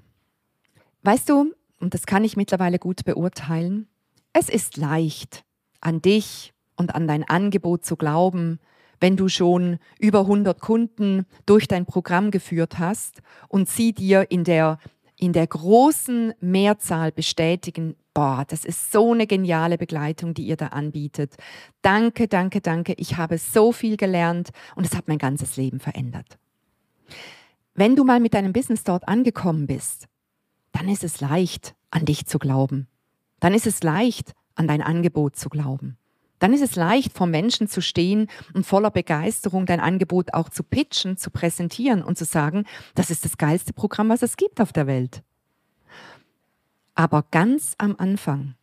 Weißt 1.02 1.28
du, 1.30 1.54
und 1.80 1.94
das 1.94 2.04
kann 2.04 2.24
ich 2.24 2.36
mittlerweile 2.36 2.78
gut 2.78 3.04
beurteilen, 3.04 3.88
es 4.34 4.48
ist 4.50 4.76
leicht, 4.76 5.44
an 5.80 6.02
dich 6.02 6.52
und 6.76 6.94
an 6.94 7.08
dein 7.08 7.24
Angebot 7.24 7.84
zu 7.84 7.96
glauben, 7.96 8.60
wenn 9.00 9.16
du 9.16 9.28
schon 9.28 9.78
über 9.98 10.20
100 10.20 10.60
Kunden 10.60 11.26
durch 11.46 11.66
dein 11.66 11.86
Programm 11.86 12.30
geführt 12.30 12.78
hast 12.78 13.22
und 13.48 13.68
sie 13.68 13.92
dir 13.92 14.30
in 14.30 14.44
der, 14.44 14.78
in 15.16 15.32
der 15.32 15.46
großen 15.46 16.34
Mehrzahl 16.40 17.10
bestätigen, 17.10 17.96
boah, 18.12 18.44
das 18.46 18.64
ist 18.64 18.92
so 18.92 19.12
eine 19.12 19.26
geniale 19.26 19.78
Begleitung, 19.78 20.34
die 20.34 20.46
ihr 20.46 20.56
da 20.56 20.68
anbietet. 20.68 21.36
Danke, 21.82 22.28
danke, 22.28 22.60
danke. 22.60 22.92
Ich 22.98 23.16
habe 23.16 23.38
so 23.38 23.72
viel 23.72 23.96
gelernt 23.96 24.50
und 24.76 24.86
es 24.86 24.94
hat 24.94 25.08
mein 25.08 25.18
ganzes 25.18 25.56
Leben 25.56 25.80
verändert. 25.80 26.38
Wenn 27.74 27.96
du 27.96 28.04
mal 28.04 28.20
mit 28.20 28.34
deinem 28.34 28.52
Business 28.52 28.84
dort 28.84 29.08
angekommen 29.08 29.66
bist, 29.66 30.06
dann 30.72 30.88
ist 30.88 31.02
es 31.02 31.20
leicht, 31.20 31.74
an 31.90 32.04
dich 32.04 32.26
zu 32.26 32.38
glauben. 32.38 32.86
Dann 33.40 33.54
ist 33.54 33.66
es 33.66 33.82
leicht, 33.82 34.34
an 34.54 34.68
dein 34.68 34.82
Angebot 34.82 35.36
zu 35.36 35.48
glauben 35.48 35.96
dann 36.40 36.54
ist 36.54 36.62
es 36.62 36.74
leicht, 36.74 37.12
vor 37.12 37.26
Menschen 37.26 37.68
zu 37.68 37.80
stehen 37.80 38.26
und 38.54 38.66
voller 38.66 38.90
Begeisterung 38.90 39.66
dein 39.66 39.78
Angebot 39.78 40.34
auch 40.34 40.48
zu 40.48 40.64
pitchen, 40.64 41.16
zu 41.16 41.30
präsentieren 41.30 42.02
und 42.02 42.18
zu 42.18 42.24
sagen, 42.24 42.64
das 42.94 43.10
ist 43.10 43.24
das 43.24 43.38
geilste 43.38 43.72
Programm, 43.72 44.08
was 44.08 44.22
es 44.22 44.36
gibt 44.36 44.60
auf 44.60 44.72
der 44.72 44.86
Welt. 44.86 45.22
Aber 46.94 47.24
ganz 47.30 47.74
am 47.78 47.94
Anfang, 47.98 48.56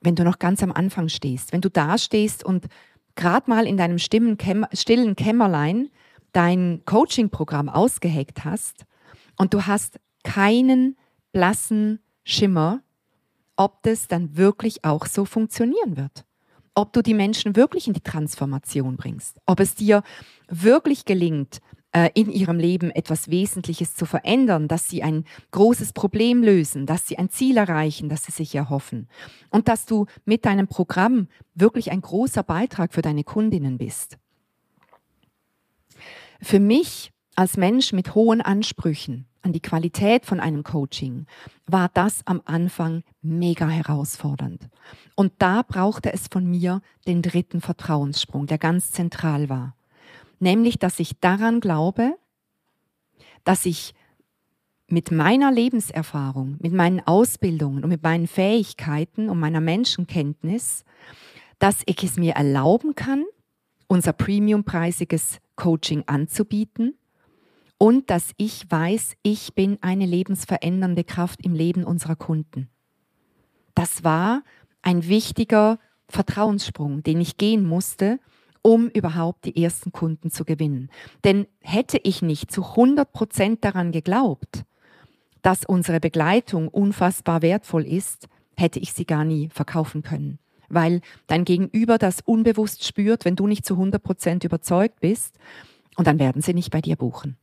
wenn 0.00 0.14
du 0.14 0.22
noch 0.22 0.38
ganz 0.38 0.62
am 0.62 0.70
Anfang 0.70 1.08
stehst, 1.08 1.52
wenn 1.52 1.62
du 1.62 1.70
da 1.70 1.96
stehst 1.96 2.44
und 2.44 2.66
gerade 3.16 3.48
mal 3.48 3.66
in 3.66 3.78
deinem 3.78 3.98
stillen 3.98 4.36
Kämmerlein 5.16 5.88
dein 6.32 6.82
Coaching-Programm 6.84 7.70
ausgeheckt 7.70 8.44
hast 8.44 8.84
und 9.36 9.54
du 9.54 9.66
hast 9.66 9.98
keinen 10.24 10.96
blassen 11.32 12.00
Schimmer, 12.22 12.82
ob 13.56 13.82
das 13.82 14.08
dann 14.08 14.36
wirklich 14.36 14.84
auch 14.84 15.06
so 15.06 15.24
funktionieren 15.24 15.96
wird 15.96 16.26
ob 16.74 16.92
du 16.92 17.02
die 17.02 17.14
Menschen 17.14 17.56
wirklich 17.56 17.86
in 17.86 17.92
die 17.92 18.00
Transformation 18.00 18.96
bringst, 18.96 19.38
ob 19.46 19.60
es 19.60 19.74
dir 19.74 20.02
wirklich 20.48 21.04
gelingt, 21.04 21.60
äh, 21.94 22.10
in 22.14 22.30
ihrem 22.30 22.58
Leben 22.58 22.90
etwas 22.90 23.30
Wesentliches 23.30 23.94
zu 23.94 24.04
verändern, 24.04 24.66
dass 24.66 24.88
sie 24.88 25.02
ein 25.02 25.24
großes 25.52 25.92
Problem 25.92 26.42
lösen, 26.42 26.86
dass 26.86 27.06
sie 27.06 27.16
ein 27.16 27.30
Ziel 27.30 27.56
erreichen, 27.56 28.08
das 28.08 28.24
sie 28.24 28.32
sich 28.32 28.54
erhoffen 28.54 29.08
und 29.50 29.68
dass 29.68 29.86
du 29.86 30.06
mit 30.24 30.44
deinem 30.44 30.66
Programm 30.66 31.28
wirklich 31.54 31.92
ein 31.92 32.00
großer 32.00 32.42
Beitrag 32.42 32.92
für 32.92 33.02
deine 33.02 33.22
Kundinnen 33.22 33.78
bist. 33.78 34.18
Für 36.42 36.58
mich 36.58 37.13
als 37.34 37.56
Mensch 37.56 37.92
mit 37.92 38.14
hohen 38.14 38.40
Ansprüchen 38.40 39.26
an 39.42 39.52
die 39.52 39.60
Qualität 39.60 40.24
von 40.24 40.40
einem 40.40 40.62
Coaching 40.62 41.26
war 41.66 41.90
das 41.92 42.20
am 42.26 42.40
Anfang 42.44 43.02
mega 43.22 43.68
herausfordernd. 43.68 44.68
Und 45.16 45.32
da 45.38 45.62
brauchte 45.62 46.12
es 46.12 46.28
von 46.30 46.46
mir 46.46 46.80
den 47.06 47.22
dritten 47.22 47.60
Vertrauenssprung, 47.60 48.46
der 48.46 48.58
ganz 48.58 48.92
zentral 48.92 49.48
war. 49.48 49.76
Nämlich, 50.38 50.78
dass 50.78 50.98
ich 50.98 51.18
daran 51.20 51.60
glaube, 51.60 52.16
dass 53.44 53.66
ich 53.66 53.94
mit 54.86 55.10
meiner 55.10 55.52
Lebenserfahrung, 55.52 56.56
mit 56.60 56.72
meinen 56.72 57.00
Ausbildungen 57.06 57.82
und 57.84 57.90
mit 57.90 58.02
meinen 58.02 58.26
Fähigkeiten 58.26 59.28
und 59.28 59.38
meiner 59.38 59.60
Menschenkenntnis, 59.60 60.84
dass 61.58 61.82
ich 61.86 62.02
es 62.02 62.16
mir 62.16 62.34
erlauben 62.34 62.94
kann, 62.94 63.24
unser 63.86 64.12
premiumpreisiges 64.12 65.38
Coaching 65.56 66.04
anzubieten 66.06 66.94
und 67.78 68.10
dass 68.10 68.32
ich 68.36 68.70
weiß, 68.70 69.14
ich 69.22 69.54
bin 69.54 69.78
eine 69.80 70.06
lebensverändernde 70.06 71.04
Kraft 71.04 71.44
im 71.44 71.54
Leben 71.54 71.84
unserer 71.84 72.16
Kunden. 72.16 72.68
Das 73.74 74.04
war 74.04 74.42
ein 74.82 75.08
wichtiger 75.08 75.78
Vertrauenssprung, 76.08 77.02
den 77.02 77.20
ich 77.20 77.36
gehen 77.36 77.66
musste, 77.66 78.20
um 78.62 78.88
überhaupt 78.88 79.44
die 79.44 79.62
ersten 79.62 79.92
Kunden 79.92 80.30
zu 80.30 80.44
gewinnen. 80.44 80.90
Denn 81.24 81.46
hätte 81.60 81.98
ich 82.02 82.22
nicht 82.22 82.50
zu 82.50 82.62
100 82.62 83.12
Prozent 83.12 83.64
daran 83.64 83.92
geglaubt, 83.92 84.64
dass 85.42 85.66
unsere 85.66 86.00
Begleitung 86.00 86.68
unfassbar 86.68 87.42
wertvoll 87.42 87.84
ist, 87.84 88.28
hätte 88.56 88.78
ich 88.78 88.92
sie 88.92 89.04
gar 89.04 89.24
nie 89.24 89.50
verkaufen 89.50 90.02
können. 90.02 90.38
Weil 90.70 91.02
dein 91.26 91.44
Gegenüber 91.44 91.98
das 91.98 92.20
unbewusst 92.24 92.84
spürt, 92.84 93.26
wenn 93.26 93.36
du 93.36 93.46
nicht 93.46 93.66
zu 93.66 93.74
100 93.74 94.02
Prozent 94.02 94.44
überzeugt 94.44 95.00
bist, 95.00 95.38
und 95.96 96.06
dann 96.06 96.18
werden 96.18 96.42
sie 96.42 96.54
nicht 96.54 96.70
bei 96.70 96.80
dir 96.80 96.96
buchen. 96.96 97.36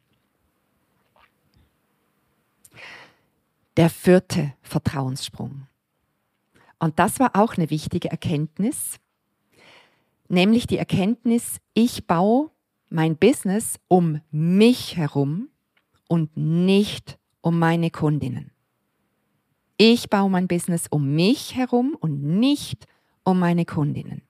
Der 3.77 3.89
vierte 3.89 4.53
Vertrauenssprung. 4.61 5.67
Und 6.79 6.99
das 6.99 7.19
war 7.19 7.35
auch 7.35 7.55
eine 7.55 7.69
wichtige 7.69 8.09
Erkenntnis, 8.09 8.99
nämlich 10.27 10.67
die 10.67 10.77
Erkenntnis, 10.77 11.57
ich 11.73 12.07
baue 12.07 12.49
mein 12.89 13.17
Business 13.17 13.79
um 13.87 14.21
mich 14.31 14.97
herum 14.97 15.49
und 16.07 16.35
nicht 16.35 17.17
um 17.41 17.59
meine 17.59 17.91
Kundinnen. 17.91 18.51
Ich 19.77 20.09
baue 20.09 20.29
mein 20.29 20.47
Business 20.47 20.87
um 20.89 21.15
mich 21.15 21.55
herum 21.55 21.95
und 21.99 22.23
nicht 22.23 22.85
um 23.23 23.39
meine 23.39 23.65
Kundinnen. 23.65 24.21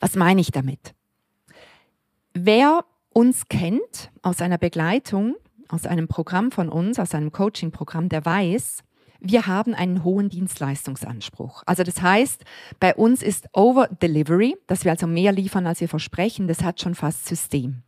Was 0.00 0.14
meine 0.14 0.40
ich 0.40 0.50
damit? 0.50 0.94
Wer 2.32 2.84
uns 3.10 3.48
kennt 3.48 4.10
aus 4.22 4.40
einer 4.40 4.58
Begleitung, 4.58 5.36
aus 5.68 5.86
einem 5.86 6.08
Programm 6.08 6.50
von 6.50 6.68
uns, 6.68 6.98
aus 6.98 7.14
einem 7.14 7.32
Coaching-Programm, 7.32 8.08
der 8.08 8.24
weiß, 8.24 8.82
wir 9.20 9.46
haben 9.46 9.74
einen 9.74 10.04
hohen 10.04 10.28
Dienstleistungsanspruch. 10.28 11.62
Also 11.66 11.82
das 11.82 12.02
heißt, 12.02 12.44
bei 12.80 12.94
uns 12.94 13.22
ist 13.22 13.48
Over 13.52 13.88
Delivery, 13.88 14.56
dass 14.66 14.84
wir 14.84 14.92
also 14.92 15.06
mehr 15.06 15.32
liefern, 15.32 15.66
als 15.66 15.80
wir 15.80 15.88
versprechen, 15.88 16.48
das 16.48 16.62
hat 16.62 16.80
schon 16.80 16.94
fast 16.94 17.26
System. 17.26 17.82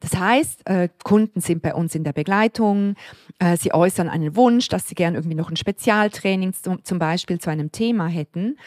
Das 0.00 0.16
heißt, 0.16 0.68
äh, 0.68 0.88
Kunden 1.04 1.40
sind 1.40 1.62
bei 1.62 1.74
uns 1.74 1.94
in 1.94 2.04
der 2.04 2.12
Begleitung, 2.12 2.96
äh, 3.38 3.56
sie 3.56 3.72
äußern 3.72 4.08
einen 4.08 4.34
Wunsch, 4.34 4.68
dass 4.68 4.88
sie 4.88 4.94
gern 4.94 5.14
irgendwie 5.14 5.36
noch 5.36 5.50
ein 5.50 5.56
Spezialtraining 5.56 6.52
zum, 6.52 6.84
zum 6.84 6.98
Beispiel 6.98 7.40
zu 7.40 7.50
einem 7.50 7.70
Thema 7.70 8.08
hätten 8.08 8.58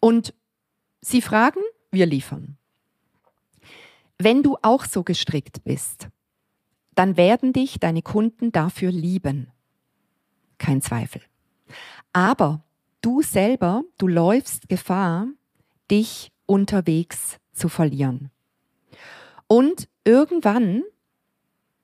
und 0.00 0.34
sie 1.00 1.22
fragen, 1.22 1.60
wir 1.90 2.06
liefern. 2.06 2.56
Wenn 4.18 4.42
du 4.42 4.56
auch 4.62 4.84
so 4.84 5.02
gestrickt 5.02 5.64
bist, 5.64 6.08
dann 6.94 7.16
werden 7.16 7.52
dich 7.52 7.80
deine 7.80 8.02
Kunden 8.02 8.52
dafür 8.52 8.90
lieben. 8.90 9.48
Kein 10.58 10.82
Zweifel. 10.82 11.22
Aber 12.12 12.62
du 13.00 13.22
selber, 13.22 13.82
du 13.98 14.08
läufst 14.08 14.68
Gefahr, 14.68 15.26
dich 15.90 16.32
unterwegs 16.46 17.38
zu 17.52 17.68
verlieren. 17.68 18.30
Und 19.46 19.88
irgendwann 20.04 20.82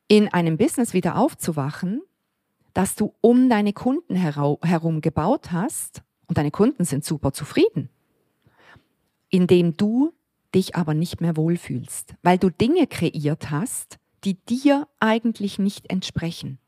in 0.08 0.28
einem 0.28 0.56
Business 0.56 0.94
wieder 0.94 1.16
aufzuwachen, 1.16 2.02
das 2.72 2.94
du 2.94 3.14
um 3.20 3.48
deine 3.48 3.72
Kunden 3.72 4.14
herum 4.16 5.00
gebaut 5.00 5.52
hast, 5.52 6.02
und 6.28 6.36
deine 6.38 6.50
Kunden 6.50 6.84
sind 6.84 7.04
super 7.04 7.32
zufrieden, 7.32 7.88
indem 9.30 9.76
du 9.76 10.12
dich 10.54 10.76
aber 10.76 10.94
nicht 10.94 11.20
mehr 11.20 11.36
wohlfühlst, 11.36 12.14
weil 12.22 12.38
du 12.38 12.50
Dinge 12.50 12.86
kreiert 12.86 13.50
hast, 13.50 13.98
die 14.24 14.34
dir 14.34 14.88
eigentlich 15.00 15.58
nicht 15.58 15.90
entsprechen. 15.90 16.58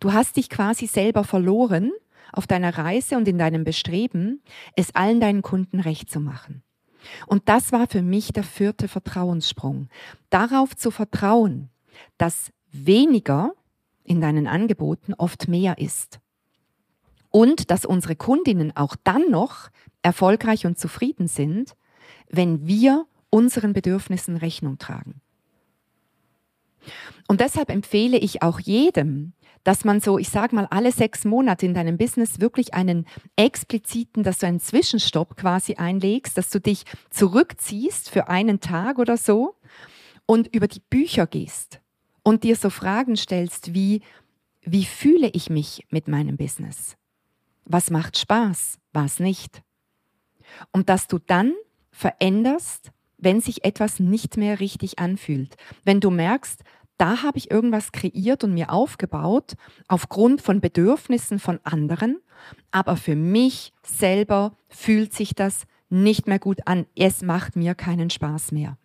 Du 0.00 0.12
hast 0.12 0.36
dich 0.36 0.48
quasi 0.48 0.86
selber 0.86 1.24
verloren 1.24 1.92
auf 2.32 2.46
deiner 2.46 2.76
Reise 2.76 3.16
und 3.16 3.28
in 3.28 3.38
deinem 3.38 3.64
Bestreben, 3.64 4.42
es 4.74 4.94
allen 4.94 5.20
deinen 5.20 5.42
Kunden 5.42 5.80
recht 5.80 6.10
zu 6.10 6.20
machen. 6.20 6.62
Und 7.26 7.48
das 7.48 7.72
war 7.72 7.86
für 7.86 8.02
mich 8.02 8.32
der 8.32 8.42
vierte 8.42 8.88
Vertrauenssprung. 8.88 9.88
Darauf 10.30 10.74
zu 10.74 10.90
vertrauen, 10.90 11.70
dass 12.18 12.50
weniger 12.72 13.52
in 14.04 14.20
deinen 14.20 14.46
Angeboten 14.46 15.14
oft 15.14 15.48
mehr 15.48 15.78
ist. 15.78 16.20
Und 17.30 17.70
dass 17.70 17.84
unsere 17.84 18.16
Kundinnen 18.16 18.76
auch 18.76 18.96
dann 19.04 19.30
noch 19.30 19.68
erfolgreich 20.02 20.66
und 20.66 20.78
zufrieden 20.78 21.28
sind, 21.28 21.76
wenn 22.30 22.66
wir 22.66 23.06
unseren 23.30 23.72
Bedürfnissen 23.72 24.36
Rechnung 24.36 24.78
tragen. 24.78 25.20
Und 27.28 27.40
deshalb 27.40 27.70
empfehle 27.70 28.18
ich 28.18 28.42
auch 28.42 28.60
jedem, 28.60 29.32
dass 29.64 29.84
man 29.84 30.00
so, 30.00 30.16
ich 30.16 30.28
sage 30.28 30.54
mal, 30.54 30.66
alle 30.66 30.92
sechs 30.92 31.24
Monate 31.24 31.66
in 31.66 31.74
deinem 31.74 31.98
Business 31.98 32.40
wirklich 32.40 32.74
einen 32.74 33.04
expliziten, 33.34 34.22
dass 34.22 34.38
du 34.38 34.46
einen 34.46 34.60
Zwischenstopp 34.60 35.36
quasi 35.36 35.74
einlegst, 35.74 36.38
dass 36.38 36.50
du 36.50 36.60
dich 36.60 36.84
zurückziehst 37.10 38.08
für 38.08 38.28
einen 38.28 38.60
Tag 38.60 38.98
oder 38.98 39.16
so 39.16 39.56
und 40.24 40.54
über 40.54 40.68
die 40.68 40.82
Bücher 40.88 41.26
gehst 41.26 41.80
und 42.22 42.44
dir 42.44 42.54
so 42.54 42.70
Fragen 42.70 43.16
stellst 43.16 43.74
wie, 43.74 44.02
wie 44.62 44.84
fühle 44.84 45.30
ich 45.32 45.50
mich 45.50 45.84
mit 45.90 46.06
meinem 46.06 46.36
Business? 46.36 46.96
Was 47.64 47.90
macht 47.90 48.18
Spaß? 48.18 48.78
Was 48.92 49.18
nicht? 49.18 49.62
Und 50.70 50.88
dass 50.88 51.08
du 51.08 51.18
dann 51.18 51.52
veränderst, 51.90 52.92
wenn 53.18 53.40
sich 53.40 53.64
etwas 53.64 53.98
nicht 53.98 54.36
mehr 54.36 54.60
richtig 54.60 54.98
anfühlt. 54.98 55.56
Wenn 55.84 56.00
du 56.00 56.10
merkst, 56.10 56.62
da 56.98 57.22
habe 57.22 57.38
ich 57.38 57.50
irgendwas 57.50 57.92
kreiert 57.92 58.44
und 58.44 58.54
mir 58.54 58.70
aufgebaut 58.70 59.54
aufgrund 59.88 60.40
von 60.40 60.60
Bedürfnissen 60.60 61.38
von 61.38 61.60
anderen, 61.62 62.18
aber 62.70 62.96
für 62.96 63.16
mich 63.16 63.72
selber 63.84 64.56
fühlt 64.68 65.12
sich 65.12 65.34
das 65.34 65.66
nicht 65.88 66.26
mehr 66.26 66.38
gut 66.38 66.66
an. 66.66 66.86
Es 66.96 67.22
macht 67.22 67.56
mir 67.56 67.74
keinen 67.74 68.10
Spaß 68.10 68.52
mehr. 68.52 68.76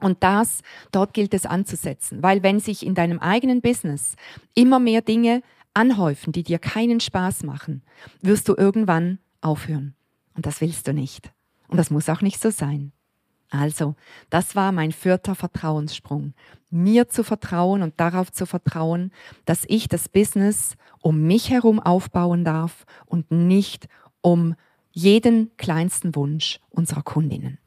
Und 0.00 0.22
das, 0.22 0.60
dort 0.92 1.14
gilt 1.14 1.32
es 1.32 1.46
anzusetzen, 1.46 2.22
weil 2.22 2.42
wenn 2.42 2.60
sich 2.60 2.84
in 2.84 2.94
deinem 2.94 3.18
eigenen 3.18 3.62
Business 3.62 4.14
immer 4.54 4.78
mehr 4.78 5.00
Dinge 5.00 5.42
anhäufen, 5.72 6.32
die 6.32 6.42
dir 6.42 6.58
keinen 6.58 7.00
Spaß 7.00 7.44
machen, 7.44 7.82
wirst 8.20 8.48
du 8.48 8.54
irgendwann 8.56 9.18
aufhören. 9.40 9.94
Und 10.34 10.44
das 10.44 10.60
willst 10.60 10.86
du 10.86 10.92
nicht. 10.92 11.32
Und 11.68 11.78
das 11.78 11.90
muss 11.90 12.08
auch 12.08 12.20
nicht 12.20 12.40
so 12.40 12.50
sein. 12.50 12.92
Also, 13.48 13.94
das 14.28 14.56
war 14.56 14.72
mein 14.72 14.92
vierter 14.92 15.34
Vertrauenssprung. 15.34 16.34
Mir 16.70 17.08
zu 17.08 17.22
vertrauen 17.22 17.82
und 17.82 17.98
darauf 18.00 18.32
zu 18.32 18.44
vertrauen, 18.44 19.12
dass 19.44 19.64
ich 19.68 19.88
das 19.88 20.08
Business 20.08 20.76
um 21.00 21.22
mich 21.22 21.50
herum 21.50 21.78
aufbauen 21.78 22.44
darf 22.44 22.84
und 23.06 23.30
nicht 23.30 23.88
um 24.20 24.56
jeden 24.90 25.56
kleinsten 25.56 26.16
Wunsch 26.16 26.60
unserer 26.70 27.02
Kundinnen. 27.02 27.58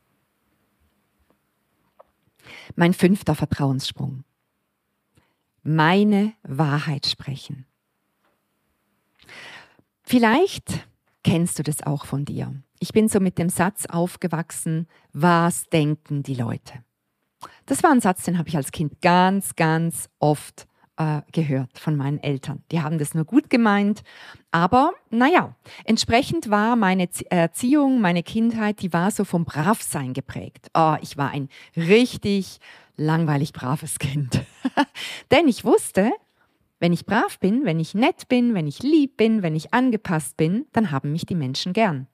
Mein 2.76 2.94
fünfter 2.94 3.36
Vertrauenssprung. 3.36 4.24
Meine 5.64 6.34
Wahrheit 6.44 7.06
sprechen. 7.06 7.66
Vielleicht 10.04 10.89
kennst 11.24 11.60
du 11.60 11.64
das 11.64 11.84
auch 11.84 12.06
von 12.06 12.26
dir. 12.26 12.54
Ich 12.80 12.94
bin 12.94 13.10
so 13.10 13.20
mit 13.20 13.38
dem 13.38 13.50
Satz 13.50 13.86
aufgewachsen, 13.86 14.88
was 15.12 15.66
denken 15.66 16.24
die 16.24 16.36
Leute? 16.36 16.74
Das 17.66 17.84
war 17.84 17.92
ein 17.92 18.02
Satz, 18.02 18.24
den 18.24 18.38
habe 18.38 18.50
ich 18.50 18.58
als 18.58 18.72
Kind 18.72 19.02
ganz, 19.02 19.56
ganz 19.56 20.10
oft 20.20 20.68
äh, 20.98 21.22
gehört 21.32 21.80
von 21.80 21.96
meinen 21.96 22.22
Eltern. 22.22 22.64
Die 22.72 22.82
haben 22.82 22.98
das 22.98 23.14
nur 23.14 23.26
gut 23.26 23.50
gemeint, 23.50 24.04
aber 24.52 24.94
naja, 25.10 25.56
entsprechend 25.86 26.50
war 26.50 26.76
meine 26.76 27.08
Erziehung, 27.30 28.02
meine 28.02 28.24
Kindheit, 28.24 28.82
die 28.82 28.94
war 28.94 29.12
so 29.12 29.24
vom 29.24 29.46
Bravsein 29.46 30.14
geprägt. 30.14 30.70
Oh, 30.74 30.96
ich 31.02 31.18
war 31.18 31.32
ein 31.32 31.50
richtig 31.78 32.60
langweilig 32.98 33.54
braves 33.54 33.98
Kind. 34.00 34.44
Denn 35.32 35.48
ich 35.48 35.64
wusste, 35.64 36.12
wenn 36.80 36.94
ich 36.94 37.06
brav 37.06 37.40
bin, 37.40 37.66
wenn 37.66 37.80
ich 37.80 37.94
nett 37.94 38.28
bin, 38.28 38.54
wenn 38.54 38.68
ich 38.68 38.82
lieb 38.82 39.18
bin, 39.18 39.44
wenn 39.44 39.56
ich 39.56 39.74
angepasst 39.74 40.38
bin, 40.38 40.66
dann 40.72 40.92
haben 40.92 41.12
mich 41.12 41.26
die 41.26 41.36
Menschen 41.36 41.74
gern. 41.74 42.08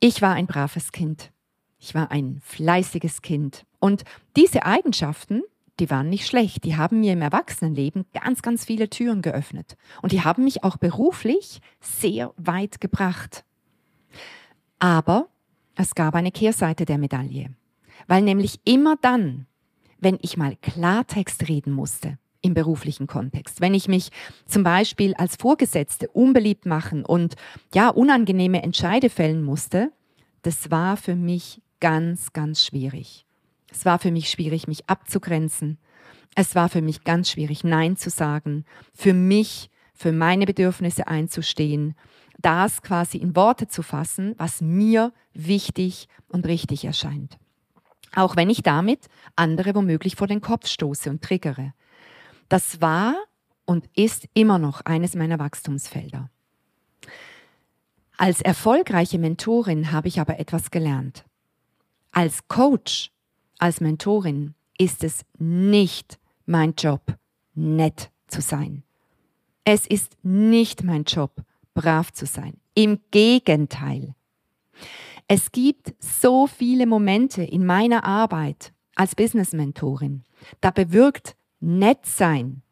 Ich 0.00 0.22
war 0.22 0.34
ein 0.34 0.46
braves 0.46 0.92
Kind. 0.92 1.30
Ich 1.78 1.94
war 1.94 2.10
ein 2.10 2.40
fleißiges 2.42 3.22
Kind. 3.22 3.64
Und 3.78 4.04
diese 4.36 4.64
Eigenschaften, 4.64 5.42
die 5.78 5.90
waren 5.90 6.08
nicht 6.08 6.26
schlecht. 6.26 6.64
Die 6.64 6.76
haben 6.76 7.00
mir 7.00 7.12
im 7.12 7.22
Erwachsenenleben 7.22 8.06
ganz, 8.12 8.42
ganz 8.42 8.64
viele 8.64 8.88
Türen 8.88 9.22
geöffnet. 9.22 9.76
Und 10.02 10.12
die 10.12 10.22
haben 10.22 10.44
mich 10.44 10.64
auch 10.64 10.78
beruflich 10.78 11.60
sehr 11.80 12.32
weit 12.36 12.80
gebracht. 12.80 13.44
Aber 14.78 15.28
es 15.74 15.94
gab 15.94 16.14
eine 16.14 16.32
Kehrseite 16.32 16.84
der 16.84 16.98
Medaille. 16.98 17.50
Weil 18.06 18.22
nämlich 18.22 18.60
immer 18.64 18.96
dann, 19.00 19.46
wenn 19.98 20.18
ich 20.22 20.36
mal 20.36 20.56
Klartext 20.56 21.48
reden 21.48 21.72
musste, 21.72 22.18
im 22.42 22.54
beruflichen 22.54 23.06
Kontext. 23.06 23.60
Wenn 23.60 23.74
ich 23.74 23.88
mich 23.88 24.10
zum 24.46 24.62
Beispiel 24.62 25.14
als 25.14 25.36
Vorgesetzte 25.36 26.08
unbeliebt 26.08 26.66
machen 26.66 27.04
und 27.04 27.34
ja, 27.74 27.88
unangenehme 27.88 28.62
Entscheide 28.62 29.10
fällen 29.10 29.42
musste, 29.42 29.92
das 30.42 30.70
war 30.70 30.96
für 30.96 31.16
mich 31.16 31.60
ganz, 31.80 32.32
ganz 32.32 32.64
schwierig. 32.64 33.26
Es 33.70 33.84
war 33.84 33.98
für 33.98 34.10
mich 34.10 34.30
schwierig, 34.30 34.68
mich 34.68 34.88
abzugrenzen. 34.88 35.78
Es 36.34 36.54
war 36.54 36.68
für 36.68 36.82
mich 36.82 37.04
ganz 37.04 37.30
schwierig, 37.30 37.64
Nein 37.64 37.96
zu 37.96 38.10
sagen, 38.10 38.64
für 38.94 39.14
mich, 39.14 39.70
für 39.94 40.12
meine 40.12 40.46
Bedürfnisse 40.46 41.08
einzustehen, 41.08 41.94
das 42.38 42.82
quasi 42.82 43.18
in 43.18 43.36
Worte 43.36 43.68
zu 43.68 43.82
fassen, 43.82 44.34
was 44.38 44.60
mir 44.60 45.12
wichtig 45.34 46.08
und 46.28 46.46
richtig 46.46 46.84
erscheint. 46.84 47.38
Auch 48.14 48.36
wenn 48.36 48.50
ich 48.50 48.62
damit 48.62 49.06
andere 49.36 49.74
womöglich 49.74 50.16
vor 50.16 50.26
den 50.26 50.40
Kopf 50.40 50.66
stoße 50.66 51.10
und 51.10 51.22
triggere. 51.22 51.74
Das 52.50 52.80
war 52.80 53.14
und 53.64 53.88
ist 53.94 54.28
immer 54.34 54.58
noch 54.58 54.80
eines 54.80 55.14
meiner 55.14 55.38
Wachstumsfelder. 55.38 56.30
Als 58.18 58.40
erfolgreiche 58.42 59.18
Mentorin 59.18 59.92
habe 59.92 60.08
ich 60.08 60.20
aber 60.20 60.40
etwas 60.40 60.72
gelernt. 60.72 61.24
Als 62.10 62.48
Coach, 62.48 63.12
als 63.58 63.80
Mentorin 63.80 64.54
ist 64.78 65.04
es 65.04 65.24
nicht 65.38 66.18
mein 66.44 66.74
Job, 66.76 67.16
nett 67.54 68.10
zu 68.26 68.40
sein. 68.40 68.82
Es 69.64 69.86
ist 69.86 70.16
nicht 70.24 70.82
mein 70.82 71.04
Job, 71.04 71.44
brav 71.74 72.12
zu 72.12 72.26
sein. 72.26 72.54
Im 72.74 72.98
Gegenteil. 73.12 74.16
Es 75.28 75.52
gibt 75.52 75.94
so 76.00 76.48
viele 76.48 76.86
Momente 76.86 77.44
in 77.44 77.64
meiner 77.64 78.02
Arbeit 78.02 78.72
als 78.96 79.14
Business-Mentorin. 79.14 80.24
Da 80.60 80.72
bewirkt 80.72 81.36
nett 81.60 82.06
sein. 82.06 82.62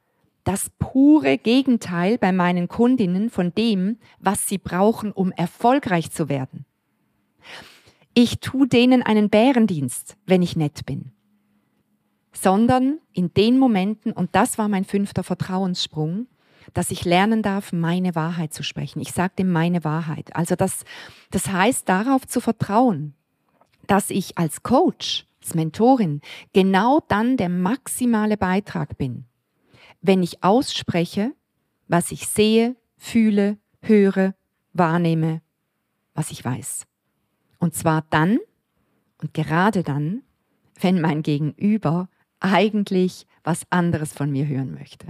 Das 0.44 0.70
pure 0.79 1.37
Gegenteil 1.38 2.18
bei 2.18 2.33
meinen 2.33 2.68
Kundinnen 2.68 3.31
von 3.31 3.55
dem, 3.55 3.98
was 4.18 4.48
sie 4.48 4.59
brauchen, 4.59 5.12
um 5.12 5.31
erfolgreich 5.33 6.11
zu 6.11 6.29
werden. 6.29 6.64
Ich 8.14 8.40
tue 8.40 8.66
denen 8.66 9.03
einen 9.03 9.31
Bärendienst, 9.31 10.16
wenn 10.27 10.42
ich 10.42 10.57
nett 10.57 10.87
bin. 10.87 11.12
Sondern 12.33 12.98
in 13.12 13.33
den 13.35 13.59
Momenten, 13.59 14.12
und 14.12 14.35
das 14.35 14.59
war 14.59 14.68
mein 14.68 14.85
fünfter 14.85 15.22
Vertrauenssprung, 15.22 16.27
dass 16.74 16.90
ich 16.90 17.05
lernen 17.05 17.42
darf, 17.42 17.72
meine 17.72 18.14
Wahrheit 18.14 18.53
zu 18.53 18.62
sprechen. 18.62 19.01
Ich 19.01 19.12
sage 19.12 19.35
dem 19.38 19.53
meine 19.53 19.85
Wahrheit. 19.85 20.35
Also 20.35 20.57
das, 20.57 20.85
das 21.31 21.48
heißt, 21.48 21.88
darauf 21.88 22.27
zu 22.27 22.40
vertrauen, 22.40 23.14
dass 23.87 24.11
ich 24.11 24.37
als 24.37 24.62
Coach 24.62 25.28
als 25.49 25.55
Mentorin 25.55 26.21
genau 26.53 27.01
dann 27.09 27.39
der 27.39 27.49
maximale 27.49 28.37
Beitrag 28.37 28.99
bin, 28.99 29.25
wenn 30.03 30.23
ich 30.23 30.45
ausspreche, 30.45 31.33
was 31.87 32.13
ich 32.13 32.29
sehe, 32.29 32.77
fühle, 32.99 33.57
höre, 33.81 34.35
wahrnehme, 34.75 35.41
was 36.15 36.31
ich 36.31 36.45
weiß. 36.45 36.87
Und 37.59 37.75
zwar 37.75 38.05
dann 38.11 38.39
und 39.23 39.33
gerade 39.33 39.83
dann, 39.83 40.23
wenn 40.81 41.01
mein 41.01 41.23
Gegenüber 41.23 42.11
eigentlich 42.41 43.27
was 43.43 43.63
anderes 43.71 44.13
von 44.13 44.31
mir 44.31 44.47
hören 44.47 44.75
möchte. 44.75 45.07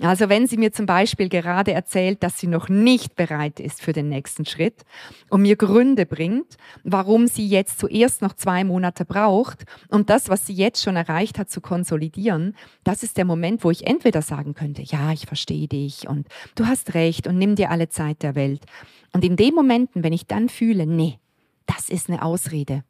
Also 0.00 0.28
wenn 0.28 0.46
sie 0.46 0.58
mir 0.58 0.72
zum 0.72 0.86
Beispiel 0.86 1.28
gerade 1.28 1.72
erzählt, 1.72 2.22
dass 2.22 2.38
sie 2.38 2.46
noch 2.46 2.68
nicht 2.68 3.16
bereit 3.16 3.58
ist 3.58 3.82
für 3.82 3.92
den 3.92 4.08
nächsten 4.08 4.46
Schritt 4.46 4.84
und 5.28 5.42
mir 5.42 5.56
Gründe 5.56 6.06
bringt, 6.06 6.56
warum 6.84 7.26
sie 7.26 7.46
jetzt 7.48 7.80
zuerst 7.80 8.22
noch 8.22 8.34
zwei 8.34 8.62
Monate 8.62 9.04
braucht, 9.04 9.64
um 9.88 10.06
das, 10.06 10.28
was 10.28 10.46
sie 10.46 10.52
jetzt 10.52 10.82
schon 10.82 10.94
erreicht 10.94 11.38
hat, 11.38 11.50
zu 11.50 11.60
konsolidieren, 11.60 12.54
das 12.84 13.02
ist 13.02 13.16
der 13.16 13.24
Moment, 13.24 13.64
wo 13.64 13.72
ich 13.72 13.88
entweder 13.88 14.22
sagen 14.22 14.54
könnte, 14.54 14.82
ja, 14.82 15.12
ich 15.12 15.26
verstehe 15.26 15.66
dich 15.66 16.08
und 16.08 16.28
du 16.54 16.66
hast 16.66 16.94
recht 16.94 17.26
und 17.26 17.36
nimm 17.36 17.56
dir 17.56 17.70
alle 17.70 17.88
Zeit 17.88 18.22
der 18.22 18.36
Welt. 18.36 18.64
Und 19.12 19.24
in 19.24 19.34
den 19.34 19.54
Momenten, 19.54 20.04
wenn 20.04 20.12
ich 20.12 20.26
dann 20.26 20.48
fühle, 20.48 20.86
nee, 20.86 21.18
das 21.66 21.88
ist 21.88 22.08
eine 22.08 22.22
Ausrede, 22.22 22.84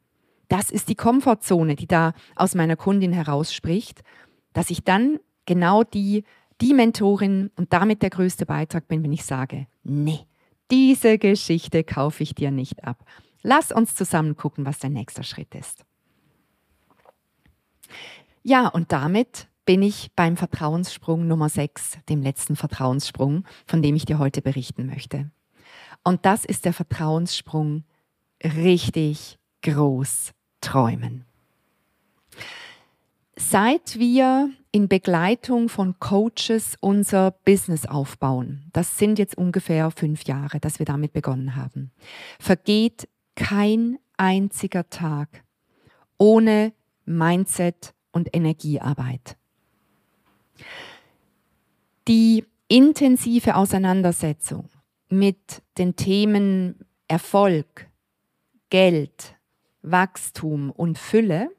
das 0.47 0.69
ist 0.69 0.89
die 0.89 0.95
Komfortzone, 0.95 1.75
die 1.75 1.87
da 1.87 2.13
aus 2.35 2.53
meiner 2.53 2.75
Kundin 2.75 3.13
herausspricht, 3.13 4.01
dass 4.53 4.69
ich 4.69 4.83
dann 4.83 5.19
genau 5.45 5.83
die 5.83 6.23
die 6.61 6.73
Mentorin 6.73 7.51
und 7.55 7.73
damit 7.73 8.01
der 8.01 8.09
größte 8.09 8.45
Beitrag 8.45 8.87
bin, 8.87 9.03
wenn 9.03 9.13
ich 9.13 9.23
sage, 9.23 9.67
nee, 9.83 10.19
diese 10.71 11.17
Geschichte 11.17 11.83
kaufe 11.83 12.23
ich 12.23 12.35
dir 12.35 12.51
nicht 12.51 12.83
ab. 12.83 13.03
Lass 13.41 13.71
uns 13.71 13.95
zusammen 13.95 14.35
gucken, 14.35 14.65
was 14.65 14.79
dein 14.79 14.93
nächster 14.93 15.23
Schritt 15.23 15.55
ist. 15.55 15.85
Ja, 18.43 18.67
und 18.67 18.91
damit 18.91 19.47
bin 19.65 19.81
ich 19.81 20.11
beim 20.15 20.35
Vertrauenssprung 20.35 21.27
Nummer 21.27 21.49
6, 21.49 21.99
dem 22.09 22.21
letzten 22.21 22.55
Vertrauenssprung, 22.55 23.45
von 23.65 23.81
dem 23.81 23.95
ich 23.95 24.05
dir 24.05 24.19
heute 24.19 24.41
berichten 24.41 24.87
möchte. 24.87 25.31
Und 26.03 26.25
das 26.25 26.45
ist 26.45 26.65
der 26.65 26.73
Vertrauenssprung 26.73 27.83
richtig 28.43 29.37
groß 29.61 30.31
träumen. 30.61 31.25
Seit 33.41 33.97
wir 33.97 34.51
in 34.73 34.89
Begleitung 34.89 35.69
von 35.69 35.97
Coaches 35.97 36.75
unser 36.81 37.31
Business 37.31 37.85
aufbauen, 37.85 38.69
das 38.73 38.97
sind 38.97 39.17
jetzt 39.17 39.37
ungefähr 39.37 39.89
fünf 39.91 40.25
Jahre, 40.25 40.59
dass 40.59 40.77
wir 40.77 40.85
damit 40.85 41.13
begonnen 41.13 41.55
haben, 41.55 41.91
vergeht 42.37 43.07
kein 43.35 43.97
einziger 44.17 44.89
Tag 44.89 45.45
ohne 46.17 46.73
Mindset 47.05 47.93
und 48.11 48.35
Energiearbeit. 48.35 49.37
Die 52.09 52.45
intensive 52.67 53.55
Auseinandersetzung 53.55 54.69
mit 55.07 55.63
den 55.77 55.95
Themen 55.95 56.85
Erfolg, 57.07 57.87
Geld, 58.69 59.35
Wachstum 59.81 60.71
und 60.71 60.99
Fülle 60.99 61.49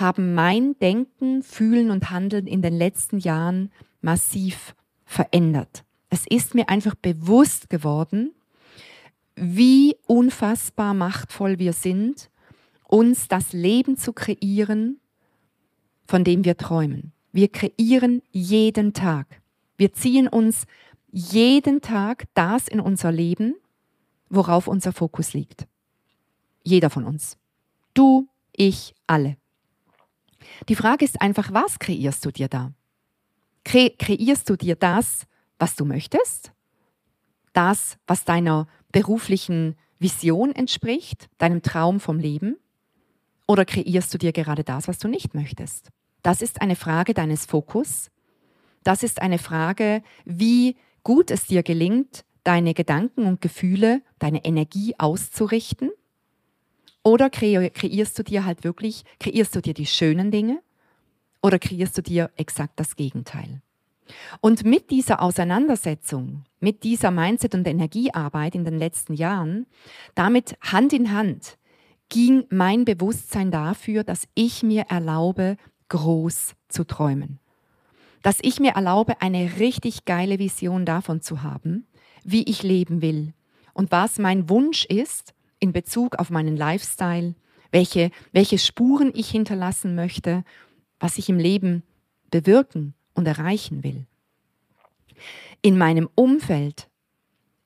haben 0.00 0.34
mein 0.34 0.78
Denken, 0.78 1.42
Fühlen 1.42 1.90
und 1.90 2.10
Handeln 2.10 2.46
in 2.46 2.62
den 2.62 2.74
letzten 2.74 3.18
Jahren 3.18 3.70
massiv 4.00 4.74
verändert. 5.04 5.84
Es 6.10 6.26
ist 6.28 6.54
mir 6.54 6.68
einfach 6.68 6.94
bewusst 6.94 7.70
geworden, 7.70 8.32
wie 9.34 9.96
unfassbar 10.06 10.94
machtvoll 10.94 11.58
wir 11.58 11.72
sind, 11.72 12.30
uns 12.88 13.28
das 13.28 13.52
Leben 13.52 13.96
zu 13.96 14.12
kreieren, 14.12 15.00
von 16.06 16.24
dem 16.24 16.44
wir 16.44 16.56
träumen. 16.56 17.12
Wir 17.32 17.48
kreieren 17.48 18.22
jeden 18.30 18.92
Tag. 18.92 19.42
Wir 19.76 19.92
ziehen 19.92 20.28
uns 20.28 20.66
jeden 21.10 21.80
Tag 21.80 22.24
das 22.34 22.68
in 22.68 22.80
unser 22.80 23.12
Leben, 23.12 23.56
worauf 24.28 24.68
unser 24.68 24.92
Fokus 24.92 25.32
liegt. 25.32 25.66
Jeder 26.62 26.90
von 26.90 27.04
uns. 27.04 27.36
Du, 27.94 28.28
ich, 28.52 28.94
alle. 29.06 29.36
Die 30.68 30.76
Frage 30.76 31.04
ist 31.04 31.20
einfach, 31.20 31.52
was 31.52 31.78
kreierst 31.78 32.24
du 32.24 32.30
dir 32.30 32.48
da? 32.48 32.72
Kre 33.64 33.90
kreierst 33.90 34.48
du 34.48 34.56
dir 34.56 34.76
das, 34.76 35.26
was 35.58 35.74
du 35.76 35.84
möchtest? 35.84 36.52
Das, 37.52 37.98
was 38.06 38.24
deiner 38.24 38.66
beruflichen 38.92 39.76
Vision 39.98 40.52
entspricht, 40.52 41.28
deinem 41.38 41.62
Traum 41.62 42.00
vom 42.00 42.18
Leben? 42.18 42.56
Oder 43.46 43.64
kreierst 43.64 44.12
du 44.12 44.18
dir 44.18 44.32
gerade 44.32 44.64
das, 44.64 44.88
was 44.88 44.98
du 44.98 45.08
nicht 45.08 45.34
möchtest? 45.34 45.90
Das 46.22 46.42
ist 46.42 46.60
eine 46.60 46.76
Frage 46.76 47.14
deines 47.14 47.46
Fokus. 47.46 48.10
Das 48.82 49.02
ist 49.02 49.22
eine 49.22 49.38
Frage, 49.38 50.02
wie 50.24 50.76
gut 51.02 51.30
es 51.30 51.46
dir 51.46 51.62
gelingt, 51.62 52.24
deine 52.44 52.74
Gedanken 52.74 53.26
und 53.26 53.40
Gefühle, 53.40 54.02
deine 54.18 54.44
Energie 54.44 54.94
auszurichten 54.98 55.90
oder 57.06 57.30
kreierst 57.30 58.18
du 58.18 58.24
dir 58.24 58.44
halt 58.44 58.64
wirklich, 58.64 59.04
kreierst 59.20 59.54
du 59.54 59.62
dir 59.62 59.74
die 59.74 59.86
schönen 59.86 60.32
Dinge 60.32 60.60
oder 61.40 61.60
kreierst 61.60 61.96
du 61.96 62.02
dir 62.02 62.32
exakt 62.34 62.80
das 62.80 62.96
Gegenteil? 62.96 63.62
Und 64.40 64.64
mit 64.64 64.90
dieser 64.90 65.22
Auseinandersetzung, 65.22 66.42
mit 66.58 66.82
dieser 66.82 67.12
Mindset- 67.12 67.54
und 67.54 67.68
Energiearbeit 67.68 68.56
in 68.56 68.64
den 68.64 68.76
letzten 68.76 69.14
Jahren, 69.14 69.66
damit 70.16 70.56
Hand 70.60 70.92
in 70.92 71.12
Hand 71.12 71.58
ging 72.08 72.42
mein 72.50 72.84
Bewusstsein 72.84 73.52
dafür, 73.52 74.02
dass 74.02 74.26
ich 74.34 74.64
mir 74.64 74.86
erlaube, 74.88 75.58
groß 75.88 76.56
zu 76.66 76.82
träumen. 76.82 77.38
Dass 78.22 78.38
ich 78.42 78.58
mir 78.58 78.72
erlaube, 78.72 79.22
eine 79.22 79.60
richtig 79.60 80.06
geile 80.06 80.40
Vision 80.40 80.84
davon 80.84 81.20
zu 81.20 81.44
haben, 81.44 81.86
wie 82.24 82.42
ich 82.42 82.64
leben 82.64 83.00
will 83.00 83.32
und 83.74 83.92
was 83.92 84.18
mein 84.18 84.48
Wunsch 84.48 84.84
ist 84.86 85.35
in 85.58 85.72
Bezug 85.72 86.16
auf 86.16 86.30
meinen 86.30 86.56
Lifestyle, 86.56 87.34
welche, 87.70 88.10
welche 88.32 88.58
Spuren 88.58 89.12
ich 89.14 89.30
hinterlassen 89.30 89.94
möchte, 89.94 90.44
was 91.00 91.18
ich 91.18 91.28
im 91.28 91.38
Leben 91.38 91.82
bewirken 92.30 92.94
und 93.14 93.26
erreichen 93.26 93.84
will. 93.84 94.06
In 95.62 95.78
meinem 95.78 96.08
Umfeld 96.14 96.88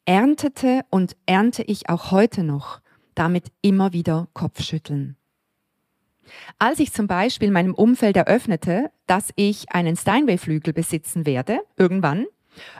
erntete 0.04 0.82
und 0.90 1.16
ernte 1.26 1.62
ich 1.62 1.88
auch 1.88 2.10
heute 2.10 2.42
noch 2.42 2.80
damit 3.14 3.52
immer 3.60 3.92
wieder 3.92 4.28
Kopfschütteln. 4.32 5.16
Als 6.58 6.78
ich 6.78 6.92
zum 6.92 7.06
Beispiel 7.06 7.50
meinem 7.50 7.74
Umfeld 7.74 8.16
eröffnete, 8.16 8.90
dass 9.06 9.30
ich 9.36 9.72
einen 9.72 9.96
Steinway-Flügel 9.96 10.72
besitzen 10.72 11.26
werde, 11.26 11.60
irgendwann, 11.76 12.26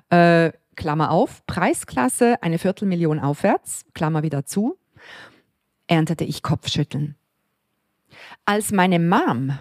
äh, 0.09 0.53
Klammer 0.77 1.11
auf, 1.11 1.44
Preisklasse 1.46 2.42
eine 2.42 2.59
Viertelmillion 2.59 3.18
aufwärts, 3.18 3.85
Klammer 3.92 4.23
wieder 4.23 4.46
zu, 4.46 4.79
erntete 5.86 6.24
ich 6.24 6.42
Kopfschütteln. 6.42 7.16
Als 8.44 8.72
meine 8.72 8.98
Mom 8.98 9.58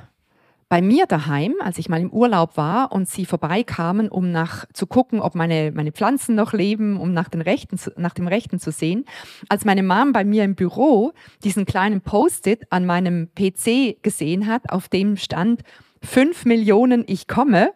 bei 0.69 0.83
mir 0.83 1.07
daheim, 1.07 1.55
als 1.61 1.79
ich 1.79 1.89
mal 1.89 1.99
im 1.99 2.11
Urlaub 2.11 2.55
war 2.55 2.91
und 2.91 3.09
sie 3.09 3.25
vorbeikamen, 3.25 4.07
um 4.07 4.31
nach 4.31 4.65
zu 4.71 4.85
gucken, 4.85 5.19
ob 5.19 5.33
meine, 5.33 5.71
meine 5.71 5.91
Pflanzen 5.91 6.35
noch 6.35 6.53
leben, 6.53 6.97
um 6.97 7.11
nach, 7.11 7.27
den 7.27 7.41
Rechten, 7.41 7.79
nach 7.97 8.13
dem 8.13 8.27
Rechten 8.27 8.59
zu 8.59 8.71
sehen. 8.71 9.05
Als 9.49 9.65
meine 9.65 9.81
Mom 9.81 10.13
bei 10.13 10.23
mir 10.23 10.43
im 10.43 10.53
Büro 10.53 11.13
diesen 11.43 11.65
kleinen 11.65 12.01
Post-it 12.01 12.67
an 12.69 12.85
meinem 12.85 13.29
PC 13.33 14.01
gesehen 14.03 14.45
hat, 14.45 14.69
auf 14.71 14.87
dem 14.89 15.17
stand 15.17 15.63
5 16.03 16.45
Millionen, 16.45 17.03
ich 17.07 17.27
komme, 17.27 17.71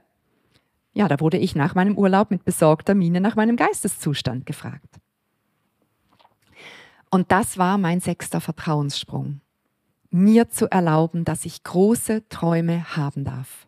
ja, 0.94 1.08
da 1.08 1.20
wurde 1.20 1.38
ich 1.38 1.56
nach 1.56 1.74
meinem 1.74 1.98
Urlaub 1.98 2.30
mit 2.30 2.46
besorgter 2.46 2.94
Miene 2.94 3.20
nach 3.22 3.36
meinem 3.36 3.56
Geisteszustand 3.56 4.46
gefragt. 4.46 5.00
Und 7.14 7.32
das 7.32 7.60
war 7.60 7.78
mein 7.78 8.00
sechster 8.00 8.42
Vertrauenssprung. 8.42 9.40
Mir 10.10 10.50
zu 10.50 10.66
erlauben, 10.72 11.26
dass 11.26 11.46
ich 11.46 11.62
große 11.62 12.28
Träume 12.28 12.98
haben 12.98 13.24
darf. 13.24 13.68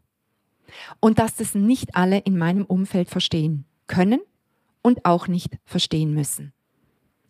Und 1.00 1.20
dass 1.20 1.36
das 1.36 1.54
nicht 1.54 1.96
alle 1.96 2.18
in 2.18 2.40
meinem 2.40 2.66
Umfeld 2.66 3.08
verstehen 3.08 3.66
können 3.86 4.20
und 4.82 5.06
auch 5.06 5.28
nicht 5.28 5.60
verstehen 5.64 6.12
müssen. 6.12 6.54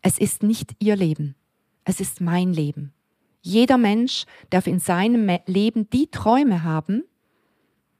Es 0.02 0.18
ist 0.18 0.42
nicht 0.42 0.78
ihr 0.80 0.96
Leben. 0.96 1.36
Es 1.84 2.00
ist 2.00 2.22
mein 2.22 2.54
Leben. 2.54 2.94
Jeder 3.42 3.78
Mensch 3.78 4.24
darf 4.52 4.68
in 4.68 4.80
seinem 4.80 5.30
Leben 5.48 5.90
die 5.90 6.08
Träume 6.08 6.64
haben, 6.64 7.04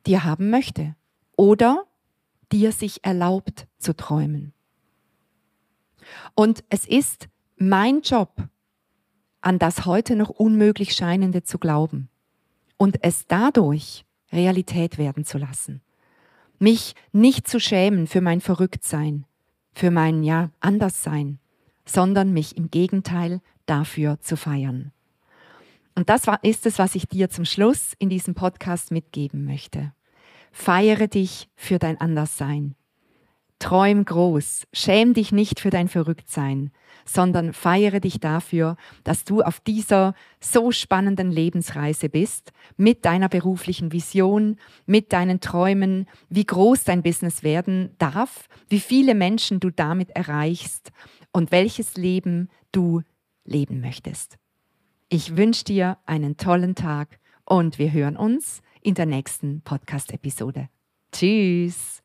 die 0.06 0.14
er 0.14 0.24
haben 0.24 0.50
möchte 0.50 0.96
oder 1.36 1.84
die 2.54 2.66
er 2.66 2.72
sich 2.72 3.04
erlaubt 3.04 3.68
zu 3.78 3.94
träumen. 3.94 4.54
Und 6.34 6.64
es 6.70 6.86
ist 6.86 7.28
mein 7.58 8.02
Job, 8.02 8.50
an 9.42 9.60
das 9.60 9.86
heute 9.86 10.16
noch 10.16 10.30
unmöglich 10.30 10.94
scheinende 10.94 11.44
zu 11.44 11.58
glauben 11.58 12.10
und 12.78 12.98
es 13.04 13.28
dadurch 13.28 14.06
Realität 14.32 14.98
werden 14.98 15.24
zu 15.24 15.38
lassen. 15.38 15.82
Mich 16.60 16.96
nicht 17.12 17.48
zu 17.48 17.60
schämen 17.60 18.08
für 18.08 18.22
mein 18.22 18.42
Verrücktsein, 18.42 19.26
für 19.74 19.92
mein 19.92 20.24
ja 20.24 20.52
Anderssein, 20.60 21.40
sondern 21.86 22.34
mich 22.34 22.58
im 22.58 22.72
Gegenteil 22.72 23.42
dafür 23.66 24.20
zu 24.20 24.36
feiern. 24.36 24.92
Und 25.96 26.10
das 26.10 26.24
ist 26.42 26.66
es, 26.66 26.78
was 26.78 26.96
ich 26.96 27.08
dir 27.08 27.30
zum 27.30 27.46
Schluss 27.46 27.94
in 28.00 28.10
diesem 28.10 28.36
Podcast 28.36 28.92
mitgeben 28.92 29.46
möchte. 29.46 29.94
Feiere 30.52 31.08
dich 31.08 31.50
für 31.56 31.80
dein 31.80 32.00
Anderssein. 32.00 32.76
Träum 33.60 34.04
groß, 34.04 34.68
schäm 34.74 35.14
dich 35.14 35.32
nicht 35.32 35.60
für 35.60 35.70
dein 35.70 35.88
Verrücktsein, 35.88 36.72
sondern 37.06 37.54
feiere 37.54 38.00
dich 38.00 38.20
dafür, 38.20 38.76
dass 39.04 39.24
du 39.24 39.42
auf 39.42 39.60
dieser 39.60 40.14
so 40.40 40.72
spannenden 40.72 41.32
Lebensreise 41.32 42.10
bist, 42.10 42.52
mit 42.76 43.06
deiner 43.06 43.30
beruflichen 43.30 43.92
Vision, 43.92 44.58
mit 44.86 45.14
deinen 45.14 45.40
Träumen, 45.40 46.08
wie 46.30 46.46
groß 46.46 46.84
dein 46.84 47.02
Business 47.02 47.44
werden 47.44 47.96
darf, 47.98 48.50
wie 48.68 48.80
viele 48.80 49.16
Menschen 49.16 49.60
du 49.60 49.70
damit 49.70 50.10
erreichst 50.12 50.92
und 51.32 51.52
welches 51.52 51.96
Leben 51.96 52.50
du 52.72 53.02
leben 53.46 53.80
möchtest. 53.80 54.38
Ich 55.08 55.38
wünsche 55.38 55.64
dir 55.64 55.98
einen 56.06 56.36
tollen 56.38 56.76
Tag 56.76 57.20
und 57.46 57.80
wir 57.80 57.92
hören 57.94 58.18
uns 58.18 58.62
in 58.82 58.96
der 58.96 59.06
nächsten 59.06 59.62
Podcast-Episode. 59.62 60.68
Tschüss! 61.12 62.05